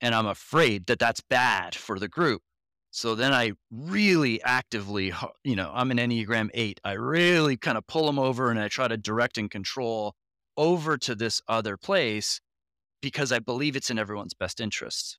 [0.00, 2.40] And I'm afraid that that's bad for the group.
[2.94, 6.80] So then I really actively, you know, I'm an Enneagram 8.
[6.84, 10.14] I really kind of pull them over and I try to direct and control
[10.56, 12.40] over to this other place
[13.02, 15.18] because I believe it's in everyone's best interests.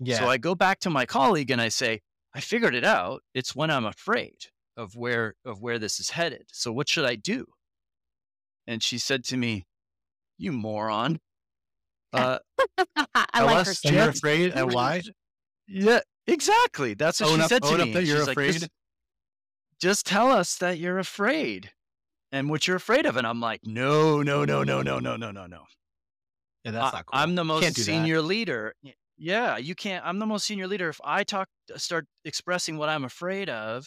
[0.00, 0.18] Yeah.
[0.18, 2.00] So I go back to my colleague and I say,
[2.34, 3.22] I figured it out.
[3.32, 4.46] It's when I'm afraid
[4.76, 6.46] of where of where this is headed.
[6.52, 7.46] So what should I do?
[8.66, 9.66] And she said to me,
[10.36, 11.20] "You moron."
[12.10, 12.38] Uh,
[13.14, 15.02] I Tell like her you're afraid and why.
[15.68, 16.94] yeah, exactly.
[16.94, 17.90] That's what Own she up, said to me.
[18.00, 18.68] you're She's like, "Just-
[19.80, 21.70] just tell us that you're afraid
[22.32, 23.16] and what you're afraid of.
[23.16, 25.64] And I'm like, no, no, no, no, no, no, no, no, no.
[26.64, 27.20] yeah, that's I- not cool.
[27.20, 27.82] I'm the most Can't that.
[27.82, 28.74] senior leader.
[29.16, 30.04] Yeah, you can't.
[30.06, 30.88] I'm the most senior leader.
[30.88, 33.86] If I talk, start expressing what I'm afraid of,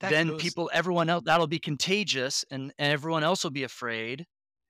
[0.00, 4.26] then goes- people, everyone else, that'll be contagious, and, and everyone else will be afraid,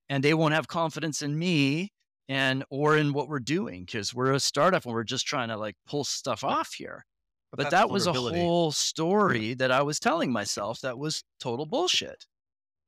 [0.08, 1.90] and they won't have confidence in me
[2.30, 5.56] and or in what we're doing because we're a startup and we're just trying to
[5.56, 7.04] like pull stuff off here.
[7.50, 11.66] But, that's that was a whole story that I was telling myself that was total
[11.66, 12.26] bullshit.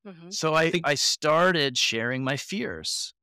[0.06, 0.32] Mhm.
[0.32, 3.14] So I, think- I started sharing my fears.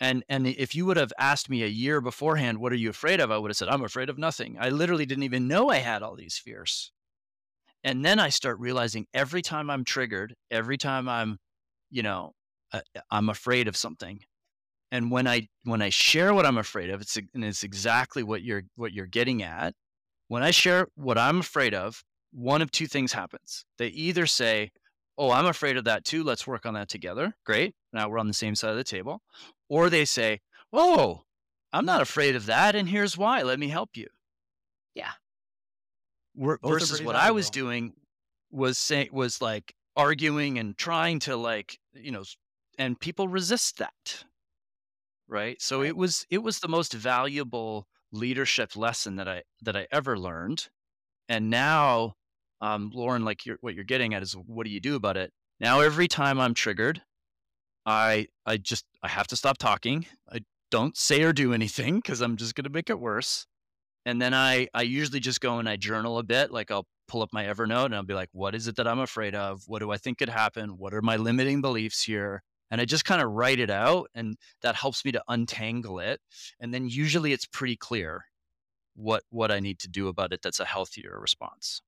[0.00, 3.18] And and if you would have asked me a year beforehand, what are you afraid
[3.20, 3.30] of?
[3.30, 4.58] I would have said, I'm afraid of nothing.
[4.60, 6.92] I literally didn't even know I had all these fears.
[7.84, 11.38] And then I start realizing every time I'm triggered, every time I'm,
[11.90, 12.34] you know,
[12.72, 12.80] uh,
[13.10, 14.20] I'm afraid of something.
[14.92, 18.42] And when I when I share what I'm afraid of, it's and it's exactly what
[18.42, 19.74] you're what you're getting at.
[20.28, 23.64] When I share what I'm afraid of, one of two things happens.
[23.78, 24.70] They either say,
[25.16, 26.22] "Oh, I'm afraid of that too.
[26.22, 27.74] Let's work on that together." Great.
[27.94, 29.22] Now we're on the same side of the table.
[29.70, 30.40] Or they say,
[30.74, 31.24] "Oh,
[31.72, 33.40] I'm not afraid of that and here's why.
[33.40, 34.08] Let me help you."
[34.94, 35.12] Yeah.
[36.34, 37.94] Wor- Both are versus pretty what I was doing
[38.50, 42.24] was saying was like arguing and trying to like, you know,
[42.76, 44.24] and people resist that.
[45.32, 45.60] Right?
[45.62, 45.88] So Right.
[45.88, 50.68] it was it was the most valuable leadership lesson that I that I ever learned.
[51.28, 52.14] And now
[52.62, 55.32] um, Lauren, like you're, what you're getting at is what do you do about it?
[55.60, 57.02] Now, every time I'm triggered,
[57.86, 60.06] I I just I have to stop talking.
[60.32, 63.46] I don't say or do anything because I'm just going to make it worse.
[64.06, 66.52] And then I I usually just go and I journal a bit.
[66.52, 69.00] Like I'll pull up my Evernote and I'll be like, what is it that I'm
[69.00, 69.64] afraid of?
[69.66, 70.78] What do I think could happen?
[70.78, 72.42] What are my limiting beliefs here?
[72.72, 76.22] And I just kind of write it out, and that helps me to untangle it.
[76.58, 78.24] And then usually it's pretty clear
[78.94, 80.40] what what I need to do about it.
[80.42, 81.82] That's a healthier response.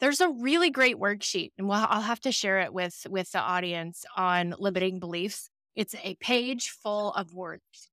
[0.00, 3.38] There's a really great worksheet, and we'll, I'll have to share it with with the
[3.38, 5.50] audience on limiting beliefs.
[5.76, 7.90] It's a page full of words,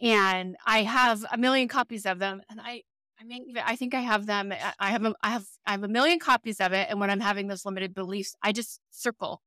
[0.00, 2.42] and I have a million copies of them.
[2.48, 2.82] And I,
[3.18, 4.52] I even, I think I have them.
[4.78, 6.86] I have, a, I have, I have a million copies of it.
[6.90, 9.42] And when I'm having those limited beliefs, I just circle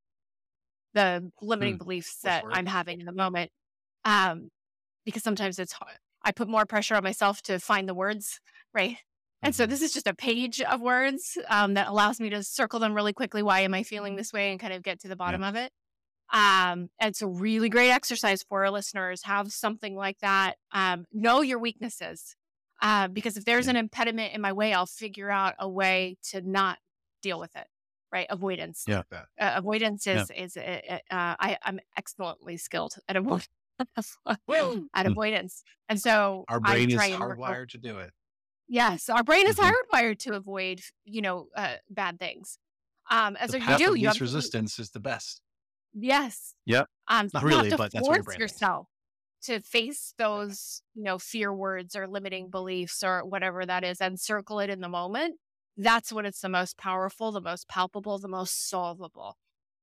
[0.93, 2.45] the limiting beliefs that?
[2.49, 3.51] I'm having in the moment,
[4.05, 4.49] um,
[5.05, 5.97] because sometimes it's hard.
[6.23, 8.39] I put more pressure on myself to find the words,
[8.73, 8.97] right?
[9.41, 9.69] And so Mhm.
[9.69, 13.13] this is just a page of words um, that allows me to circle them really
[13.13, 13.41] quickly.
[13.41, 14.51] Why am I feeling this way?
[14.51, 15.71] And kind of get to the bottom of it.
[16.31, 19.23] Um, and it's a really great exercise for our listeners.
[19.23, 20.57] Have something like that.
[20.71, 22.35] Um, know your weaknesses.
[22.81, 26.41] Uh, because if there's an impediment in my way, I'll figure out a way to
[26.41, 26.77] not
[27.21, 27.67] deal with it.
[28.11, 28.85] Right, avoidance.
[28.87, 30.43] Yeah, uh, avoidance is yeah.
[30.43, 33.49] is uh, uh, uh, I I'm excellently skilled at avoidance.
[34.27, 35.11] at hmm.
[35.11, 38.11] avoidance, and so our brain is hardwired to do it.
[38.67, 39.69] Yes, our brain is mm-hmm.
[39.95, 42.57] hardwired to avoid you know uh, bad things.
[43.11, 45.41] Um, as the you do, you have resistance to, is the best.
[45.93, 46.55] Yes.
[46.65, 46.87] Yep.
[47.07, 48.87] Um, Not really, but that's what your yourself
[49.43, 54.19] to face those, you know, fear words or limiting beliefs or whatever that is and
[54.19, 55.35] circle it in the moment.
[55.81, 59.37] That's when it's the most powerful, the most palpable, the most solvable.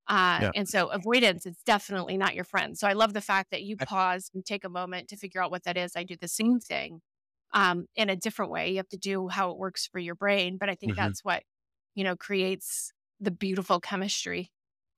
[0.07, 0.51] Uh, yeah.
[0.55, 2.77] And so avoidance is definitely not your friend.
[2.77, 5.51] So I love the fact that you pause and take a moment to figure out
[5.51, 5.97] what that is.
[5.97, 7.01] I do the same thing
[7.55, 8.71] um, in a different way.
[8.71, 10.59] You have to do how it works for your brain.
[10.59, 11.01] But I think mm-hmm.
[11.01, 11.43] that's what,
[11.95, 14.53] you know, creates the beautiful chemistry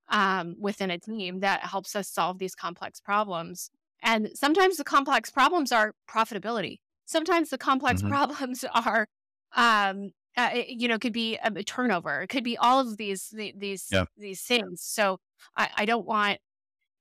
[0.09, 3.71] um, within a team that helps us solve these complex problems.
[4.03, 6.81] And sometimes the complex problems are profitability.
[7.07, 8.11] Sometimes the complex mm-hmm.
[8.13, 9.07] problems are,
[9.55, 12.23] um, uh, you know, could be a turnover.
[12.23, 14.05] It could be all of these these yeah.
[14.17, 14.81] these things.
[14.83, 15.19] So
[15.57, 16.39] I, I don't want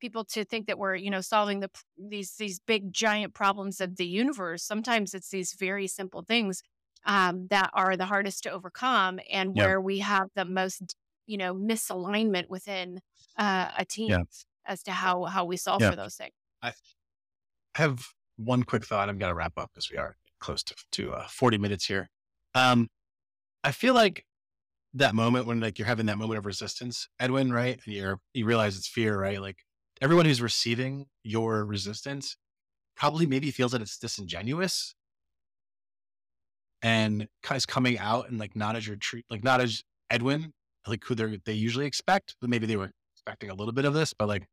[0.01, 3.97] people to think that we're you know solving the these these big giant problems of
[3.97, 4.63] the universe.
[4.63, 6.63] Sometimes it's these very simple things
[7.05, 9.65] um, that are the hardest to overcome, and yeah.
[9.65, 10.95] where we have the most
[11.27, 13.01] you know misalignment within
[13.37, 14.23] uh, a team yeah.
[14.65, 16.33] as to how how we solve for those things.
[16.63, 16.73] I
[17.75, 18.03] have
[18.37, 19.09] one quick thought.
[19.09, 22.09] I'm going to wrap up because we are close to, to uh, 40 minutes here.
[22.55, 22.87] Um,
[23.63, 24.25] I feel like
[24.93, 27.79] that moment when like you're having that moment of resistance, Edwin, right?
[27.85, 29.41] And you're you realize it's fear, right?
[29.41, 29.59] Like
[30.01, 32.37] everyone who's receiving your resistance
[32.95, 34.95] probably maybe feels that it's disingenuous
[36.81, 40.53] and is coming out and like not as your treat, like not as Edwin,
[40.87, 43.93] like who they they usually expect, but maybe they were expecting a little bit of
[43.93, 44.47] this, but like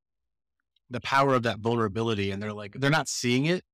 [0.91, 3.65] the power of that vulnerability, and they're like they're not seeing it,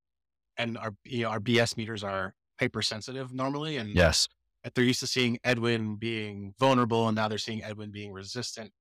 [0.57, 4.29] and our you know our BS meters are hypersensitive normally, and yes,
[4.75, 8.73] they're used to seeing Edwin being vulnerable, and now they're seeing Edwin being resistant.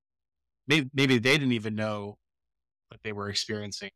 [0.67, 2.17] Maybe maybe they didn't even know
[2.89, 3.91] what they were experiencing.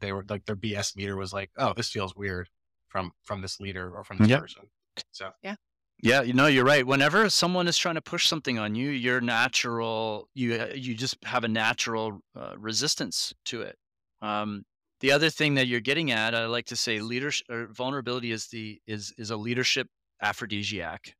[0.00, 2.48] They were like their BS meter was like, oh, this feels weird
[2.88, 4.40] from from this leader or from this yep.
[4.40, 4.62] person.
[5.10, 5.56] So yeah,
[6.02, 6.86] yeah, you know, you're right.
[6.86, 11.16] Whenever someone is trying to push something on you, your natural you uh, you just
[11.24, 13.76] have a natural uh, resistance to it.
[14.22, 14.64] Um,
[15.00, 18.46] the other thing that you're getting at, I like to say, leadership or vulnerability is
[18.48, 19.88] the is is a leadership
[20.22, 21.14] aphrodisiac.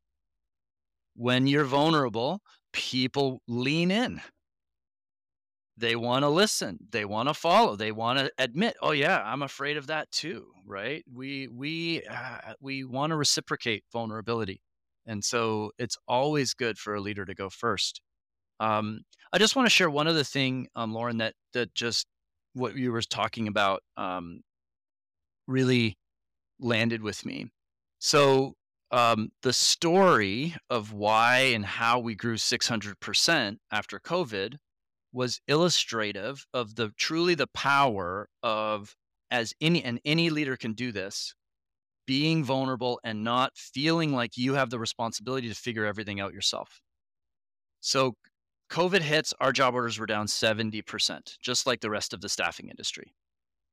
[1.15, 2.41] When you're vulnerable,
[2.73, 4.21] people lean in.
[5.77, 6.79] They want to listen.
[6.91, 7.75] They want to follow.
[7.77, 11.05] They want to admit, "Oh yeah, I'm afraid of that too." Right?
[11.12, 14.61] We we uh, we want to reciprocate vulnerability.
[15.07, 18.01] And so it's always good for a leader to go first.
[18.61, 19.03] Um,
[19.33, 22.07] I just want to share one other thing, um, Lauren, that that just
[22.55, 24.43] what you were talking about um,
[25.47, 25.97] really
[26.61, 27.49] landed with me.
[27.99, 28.55] So
[28.95, 34.57] um, the story of why and how we grew 600% after COVID
[35.13, 38.95] was illustrative of the truly the power of
[39.33, 41.35] as any and any leader can do this
[42.07, 46.81] being vulnerable and not feeling like you have the responsibility to figure everything out yourself.
[47.81, 48.15] So,
[48.71, 52.69] COVID hits, our job orders were down 70%, just like the rest of the staffing
[52.69, 53.15] industry.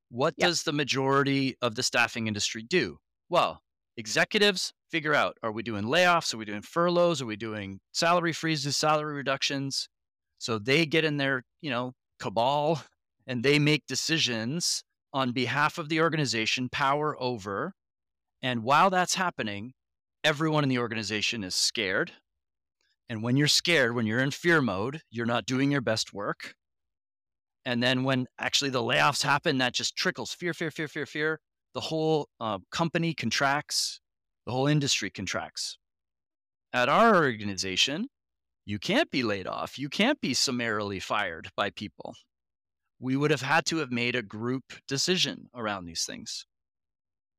[0.09, 0.47] What yep.
[0.49, 2.97] does the majority of the staffing industry do?
[3.29, 3.61] Well,
[3.97, 6.33] executives figure out are we doing layoffs?
[6.33, 7.21] Are we doing furloughs?
[7.21, 9.87] Are we doing salary freezes, salary reductions?
[10.37, 12.83] So they get in their, you know, cabal
[13.27, 14.83] and they make decisions
[15.13, 17.73] on behalf of the organization, power over
[18.41, 19.73] and while that's happening,
[20.23, 22.11] everyone in the organization is scared.
[23.07, 26.55] And when you're scared, when you're in fear mode, you're not doing your best work.
[27.65, 31.39] And then when actually the layoffs happen, that just trickles fear, fear, fear, fear, fear.
[31.73, 34.00] The whole uh, company contracts,
[34.45, 35.77] the whole industry contracts.
[36.73, 38.07] At our organization,
[38.65, 39.77] you can't be laid off.
[39.77, 42.15] You can't be summarily fired by people.
[42.99, 46.45] We would have had to have made a group decision around these things.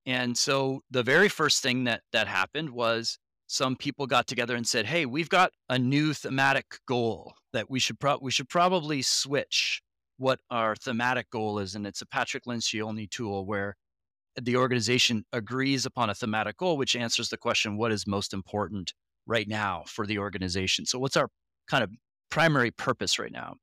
[0.04, 4.66] And so the very first thing that that happened was some people got together and
[4.66, 9.02] said, "Hey, we've got a new thematic goal that we should pro- we should probably
[9.02, 9.82] switch
[10.16, 13.76] what our thematic goal is." And it's a Patrick Lencioni tool where
[14.40, 18.94] the organization agrees upon a thematic goal, which answers the question, "What is most important
[19.26, 21.28] right now for the organization?" So, what's our
[21.68, 21.90] kind of
[22.30, 23.56] primary purpose right now?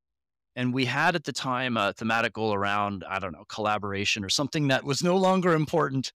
[0.55, 4.29] And we had at the time a thematic goal around, I don't know, collaboration or
[4.29, 6.11] something that was no longer important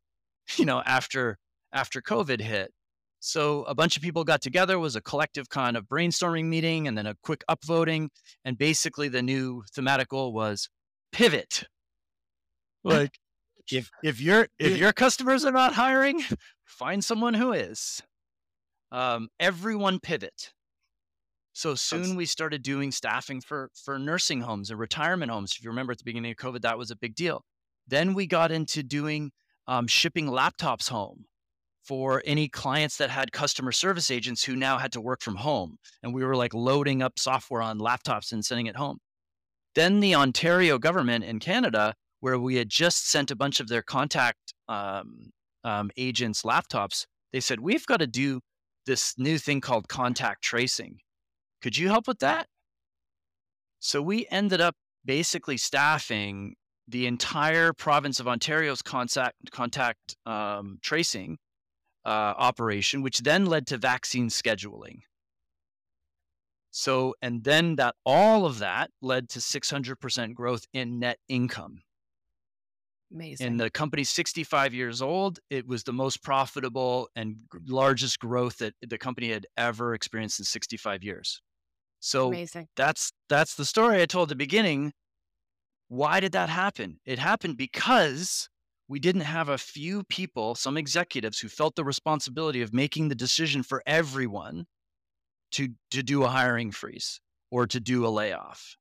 [0.56, 1.38] you know, after
[1.72, 2.72] after COVID hit.
[3.20, 6.96] So a bunch of people got together, was a collective kind of brainstorming meeting, and
[6.96, 8.08] then a quick upvoting.
[8.44, 10.68] And basically, the new thematic goal was
[11.10, 11.64] pivot.
[12.84, 13.18] Like,
[13.70, 16.22] if if your if your customers are not hiring,
[16.64, 18.02] find someone who is.
[18.92, 20.52] Um, everyone pivot.
[21.52, 25.52] So soon we started doing staffing for for nursing homes and retirement homes.
[25.56, 27.44] If you remember at the beginning of COVID, that was a big deal.
[27.86, 29.30] Then we got into doing
[29.66, 31.26] um, shipping laptops home
[31.84, 35.76] for any clients that had customer service agents who now had to work from home.
[36.02, 38.98] And we were like loading up software on laptops and sending it home.
[39.74, 41.94] Then the Ontario government in Canada,
[42.24, 45.30] where we had just sent a bunch of their contact um,
[45.62, 47.04] um, agents' laptops,
[47.34, 48.40] they said, We've got to do
[48.86, 51.00] this new thing called contact tracing.
[51.60, 52.46] Could you help with that?
[53.78, 56.54] So we ended up basically staffing
[56.88, 61.36] the entire province of Ontario's contact, contact um, tracing
[62.06, 65.00] uh, operation, which then led to vaccine scheduling.
[66.70, 71.82] So, and then that all of that led to 600% growth in net income.
[73.14, 73.46] Amazing.
[73.46, 75.38] And the company's 65 years old.
[75.48, 77.36] It was the most profitable and
[77.66, 81.40] largest growth that the company had ever experienced in 65 years.
[82.00, 82.68] So Amazing.
[82.76, 84.92] that's that's the story I told at the beginning.
[85.88, 86.98] Why did that happen?
[87.06, 88.48] It happened because
[88.88, 93.14] we didn't have a few people, some executives who felt the responsibility of making the
[93.14, 94.66] decision for everyone
[95.52, 97.20] to to do a hiring freeze
[97.52, 98.76] or to do a layoff.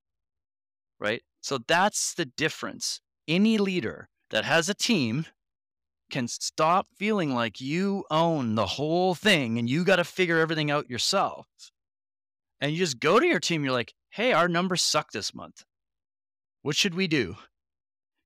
[0.99, 1.21] Right?
[1.41, 2.99] So that's the difference.
[3.27, 5.27] Any leader that has a team
[6.09, 10.71] can stop feeling like you own the whole thing and you got to figure everything
[10.71, 11.45] out yourself.
[12.59, 15.63] And you just go to your team, you're like, hey, our numbers suck this month.
[16.63, 17.35] What should we do?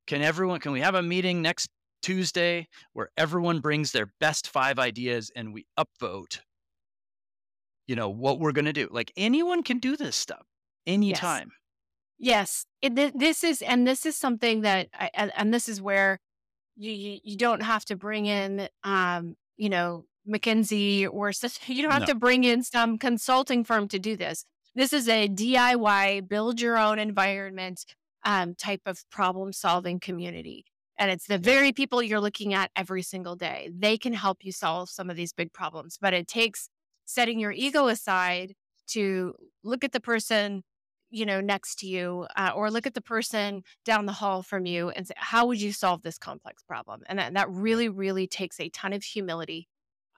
[0.06, 1.68] Can everyone, can we have a meeting next
[2.02, 6.40] Tuesday where everyone brings their best five ideas and we upvote,
[7.86, 8.88] you know, what we're going to do?
[8.90, 10.46] Like anyone can do this stuff
[10.86, 11.50] anytime.
[11.50, 11.67] Yes,
[12.82, 16.20] it, this is, and this is something that, I, and, and this is where
[16.76, 21.32] you, you you don't have to bring in, um, you know, McKinsey or.
[21.68, 22.06] You don't have No.
[22.08, 24.46] to bring in some consulting firm to do this.
[24.76, 27.84] This is a DIY, build your own environment
[28.24, 30.66] um, type of problem solving community.
[31.00, 33.70] And it's the very people you're looking at every single day.
[33.76, 36.70] They can help you solve some of these big problems, but it takes
[37.06, 38.54] setting your ego aside
[38.88, 40.64] to look at the person
[41.10, 44.66] you know next to you uh, or look at the person down the hall from
[44.66, 47.02] you and say how would you solve this complex problem?
[47.08, 49.68] And that, that really really takes a ton of humility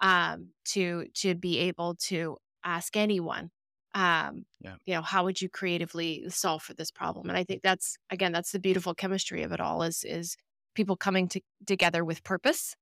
[0.01, 3.51] um, to to be able to ask anyone
[3.95, 4.75] um, Yeah.
[4.85, 7.29] you know how would you creatively solve for this problem?
[7.29, 10.35] And i think that's again that's the beautiful chemistry of it all is is
[10.75, 12.75] people coming to, together with purpose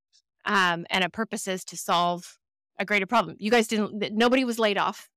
[0.45, 2.37] um, and a purpose is to solve
[2.79, 3.35] a greater problem.
[3.39, 5.09] You guys didn't nobody was laid off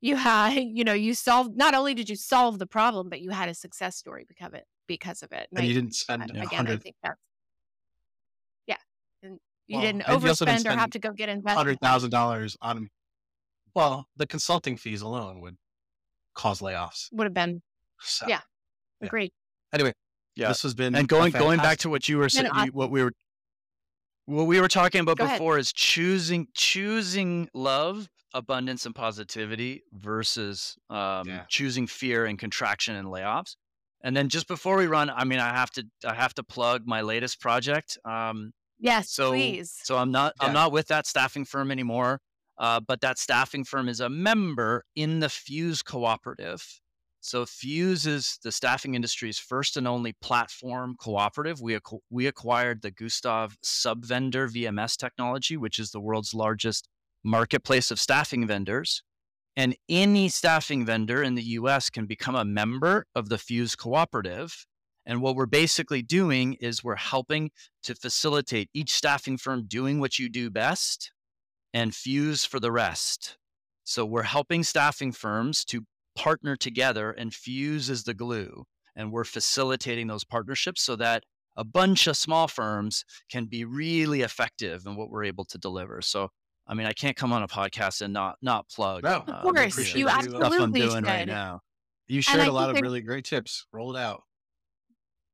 [0.00, 3.30] you had you know you solved not only did you solve the problem but you
[3.30, 6.22] had a success story because of it because of it And I- you didn't spend
[6.22, 7.18] I- a again i hundred think that's
[8.66, 8.76] yeah
[9.22, 11.80] and you Well, didn't and you didn't overspend or have to go get invested hundred
[11.80, 12.88] thousand dollars on.
[13.72, 15.56] Well, the consulting fees alone would
[16.34, 17.06] cause layoffs.
[17.12, 17.62] would have been
[18.00, 18.40] So, Yeah.
[19.00, 19.28] Yeah.
[19.72, 19.92] Anyway,
[20.34, 20.48] Yeah.
[20.48, 23.00] this has been and going going back to what you were saying, I- what we
[23.04, 23.12] were
[24.30, 25.38] what we were talking about Go ahead.
[25.38, 31.44] before is choosing choosing love, abundance, and positivity versus um, Yeah.
[31.48, 33.56] choosing fear and contraction and layoffs.
[34.02, 36.86] And then just before we run, I mean, I have to I have to plug
[36.86, 37.98] my latest project.
[38.04, 38.52] Um,
[38.82, 40.46] yes so please so I'm not Yeah.
[40.46, 42.20] I'm not with that staffing firm anymore.
[42.56, 46.62] Uh, but that staffing firm is a member in the Fuse Cooperative.
[47.22, 51.60] So Fuse is the staffing industry's first and only platform cooperative.
[51.60, 56.88] We acqu- we acquired the Gustav Subvendor VMS technology, which is the world's largest
[57.22, 59.02] marketplace of staffing vendors.
[59.54, 64.66] And any staffing vendor in the US can become a member of the Fuse Cooperative.
[65.04, 67.50] And what we're basically doing is we're helping
[67.82, 71.12] to facilitate each staffing firm doing what you do best
[71.74, 73.36] and Fuse for the rest.
[73.84, 75.84] So we're helping staffing firms to
[76.16, 78.64] partner together, and Fuse is the glue.
[78.96, 81.24] And we're facilitating those partnerships so that
[81.56, 86.02] a bunch of small firms can be really effective in what we're able to deliver.
[86.02, 86.28] So,
[86.66, 89.04] I mean, I can't come on a podcast and not not plug.
[89.04, 89.24] No.
[89.26, 91.28] uh, Of course, you the stuff I'm absolutely doing right should.
[91.28, 91.60] now.
[92.08, 93.66] You shared a lot of really great tips.
[93.72, 94.22] Roll it out.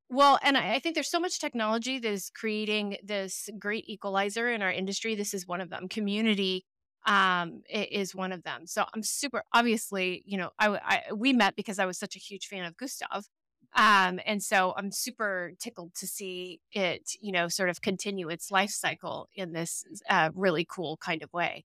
[0.09, 4.51] Well, and I I think there's so much technology that is creating this great equalizer
[4.51, 5.14] in our industry.
[5.14, 5.89] This is one of them.
[5.89, 6.64] Community
[7.07, 8.67] um, is one of them.
[8.67, 9.43] So I'm super.
[9.53, 12.77] Obviously, you know, I, I we met because I was such a huge fan of
[12.77, 13.29] Gustav,
[13.75, 18.51] um, and so I'm super tickled to see it, you know, sort of continue its
[18.51, 21.65] life cycle in this uh, really cool kind of way.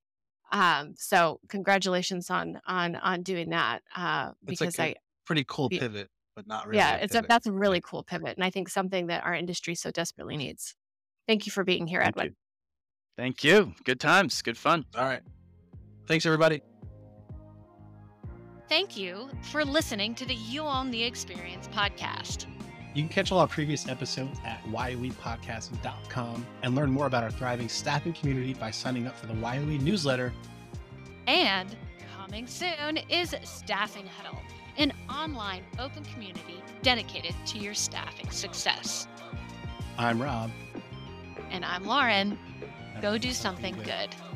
[0.51, 3.81] Um, so congratulations on on on doing that.
[3.95, 6.77] Uh, because like I a pretty cool pivot, but not really.
[6.77, 9.33] yeah, a it's a that's a really cool pivot, and I think something that our
[9.33, 10.75] industry so desperately needs.
[11.27, 12.27] Thank you for being here, Thank Edwin.
[12.27, 12.35] you.
[13.21, 13.75] Thank you.
[13.83, 14.41] Good times.
[14.41, 14.83] Good fun.
[14.97, 15.21] All right.
[16.07, 16.63] Thanks, everybody.
[18.67, 22.47] Thank you for listening to the You Own the Experience podcast.
[22.95, 27.69] You can catch all our previous episodes at YOEpodcast.com and learn more about our thriving
[27.69, 30.33] staffing community by signing up for the YOE newsletter.
[31.27, 31.77] And
[32.17, 34.39] coming soon is Staffing Huddle,
[34.79, 39.07] an online open community dedicated to your staffing success.
[39.99, 40.49] I'm Rob.
[41.51, 42.39] And I'm Lauren.
[43.01, 44.30] Go do something good.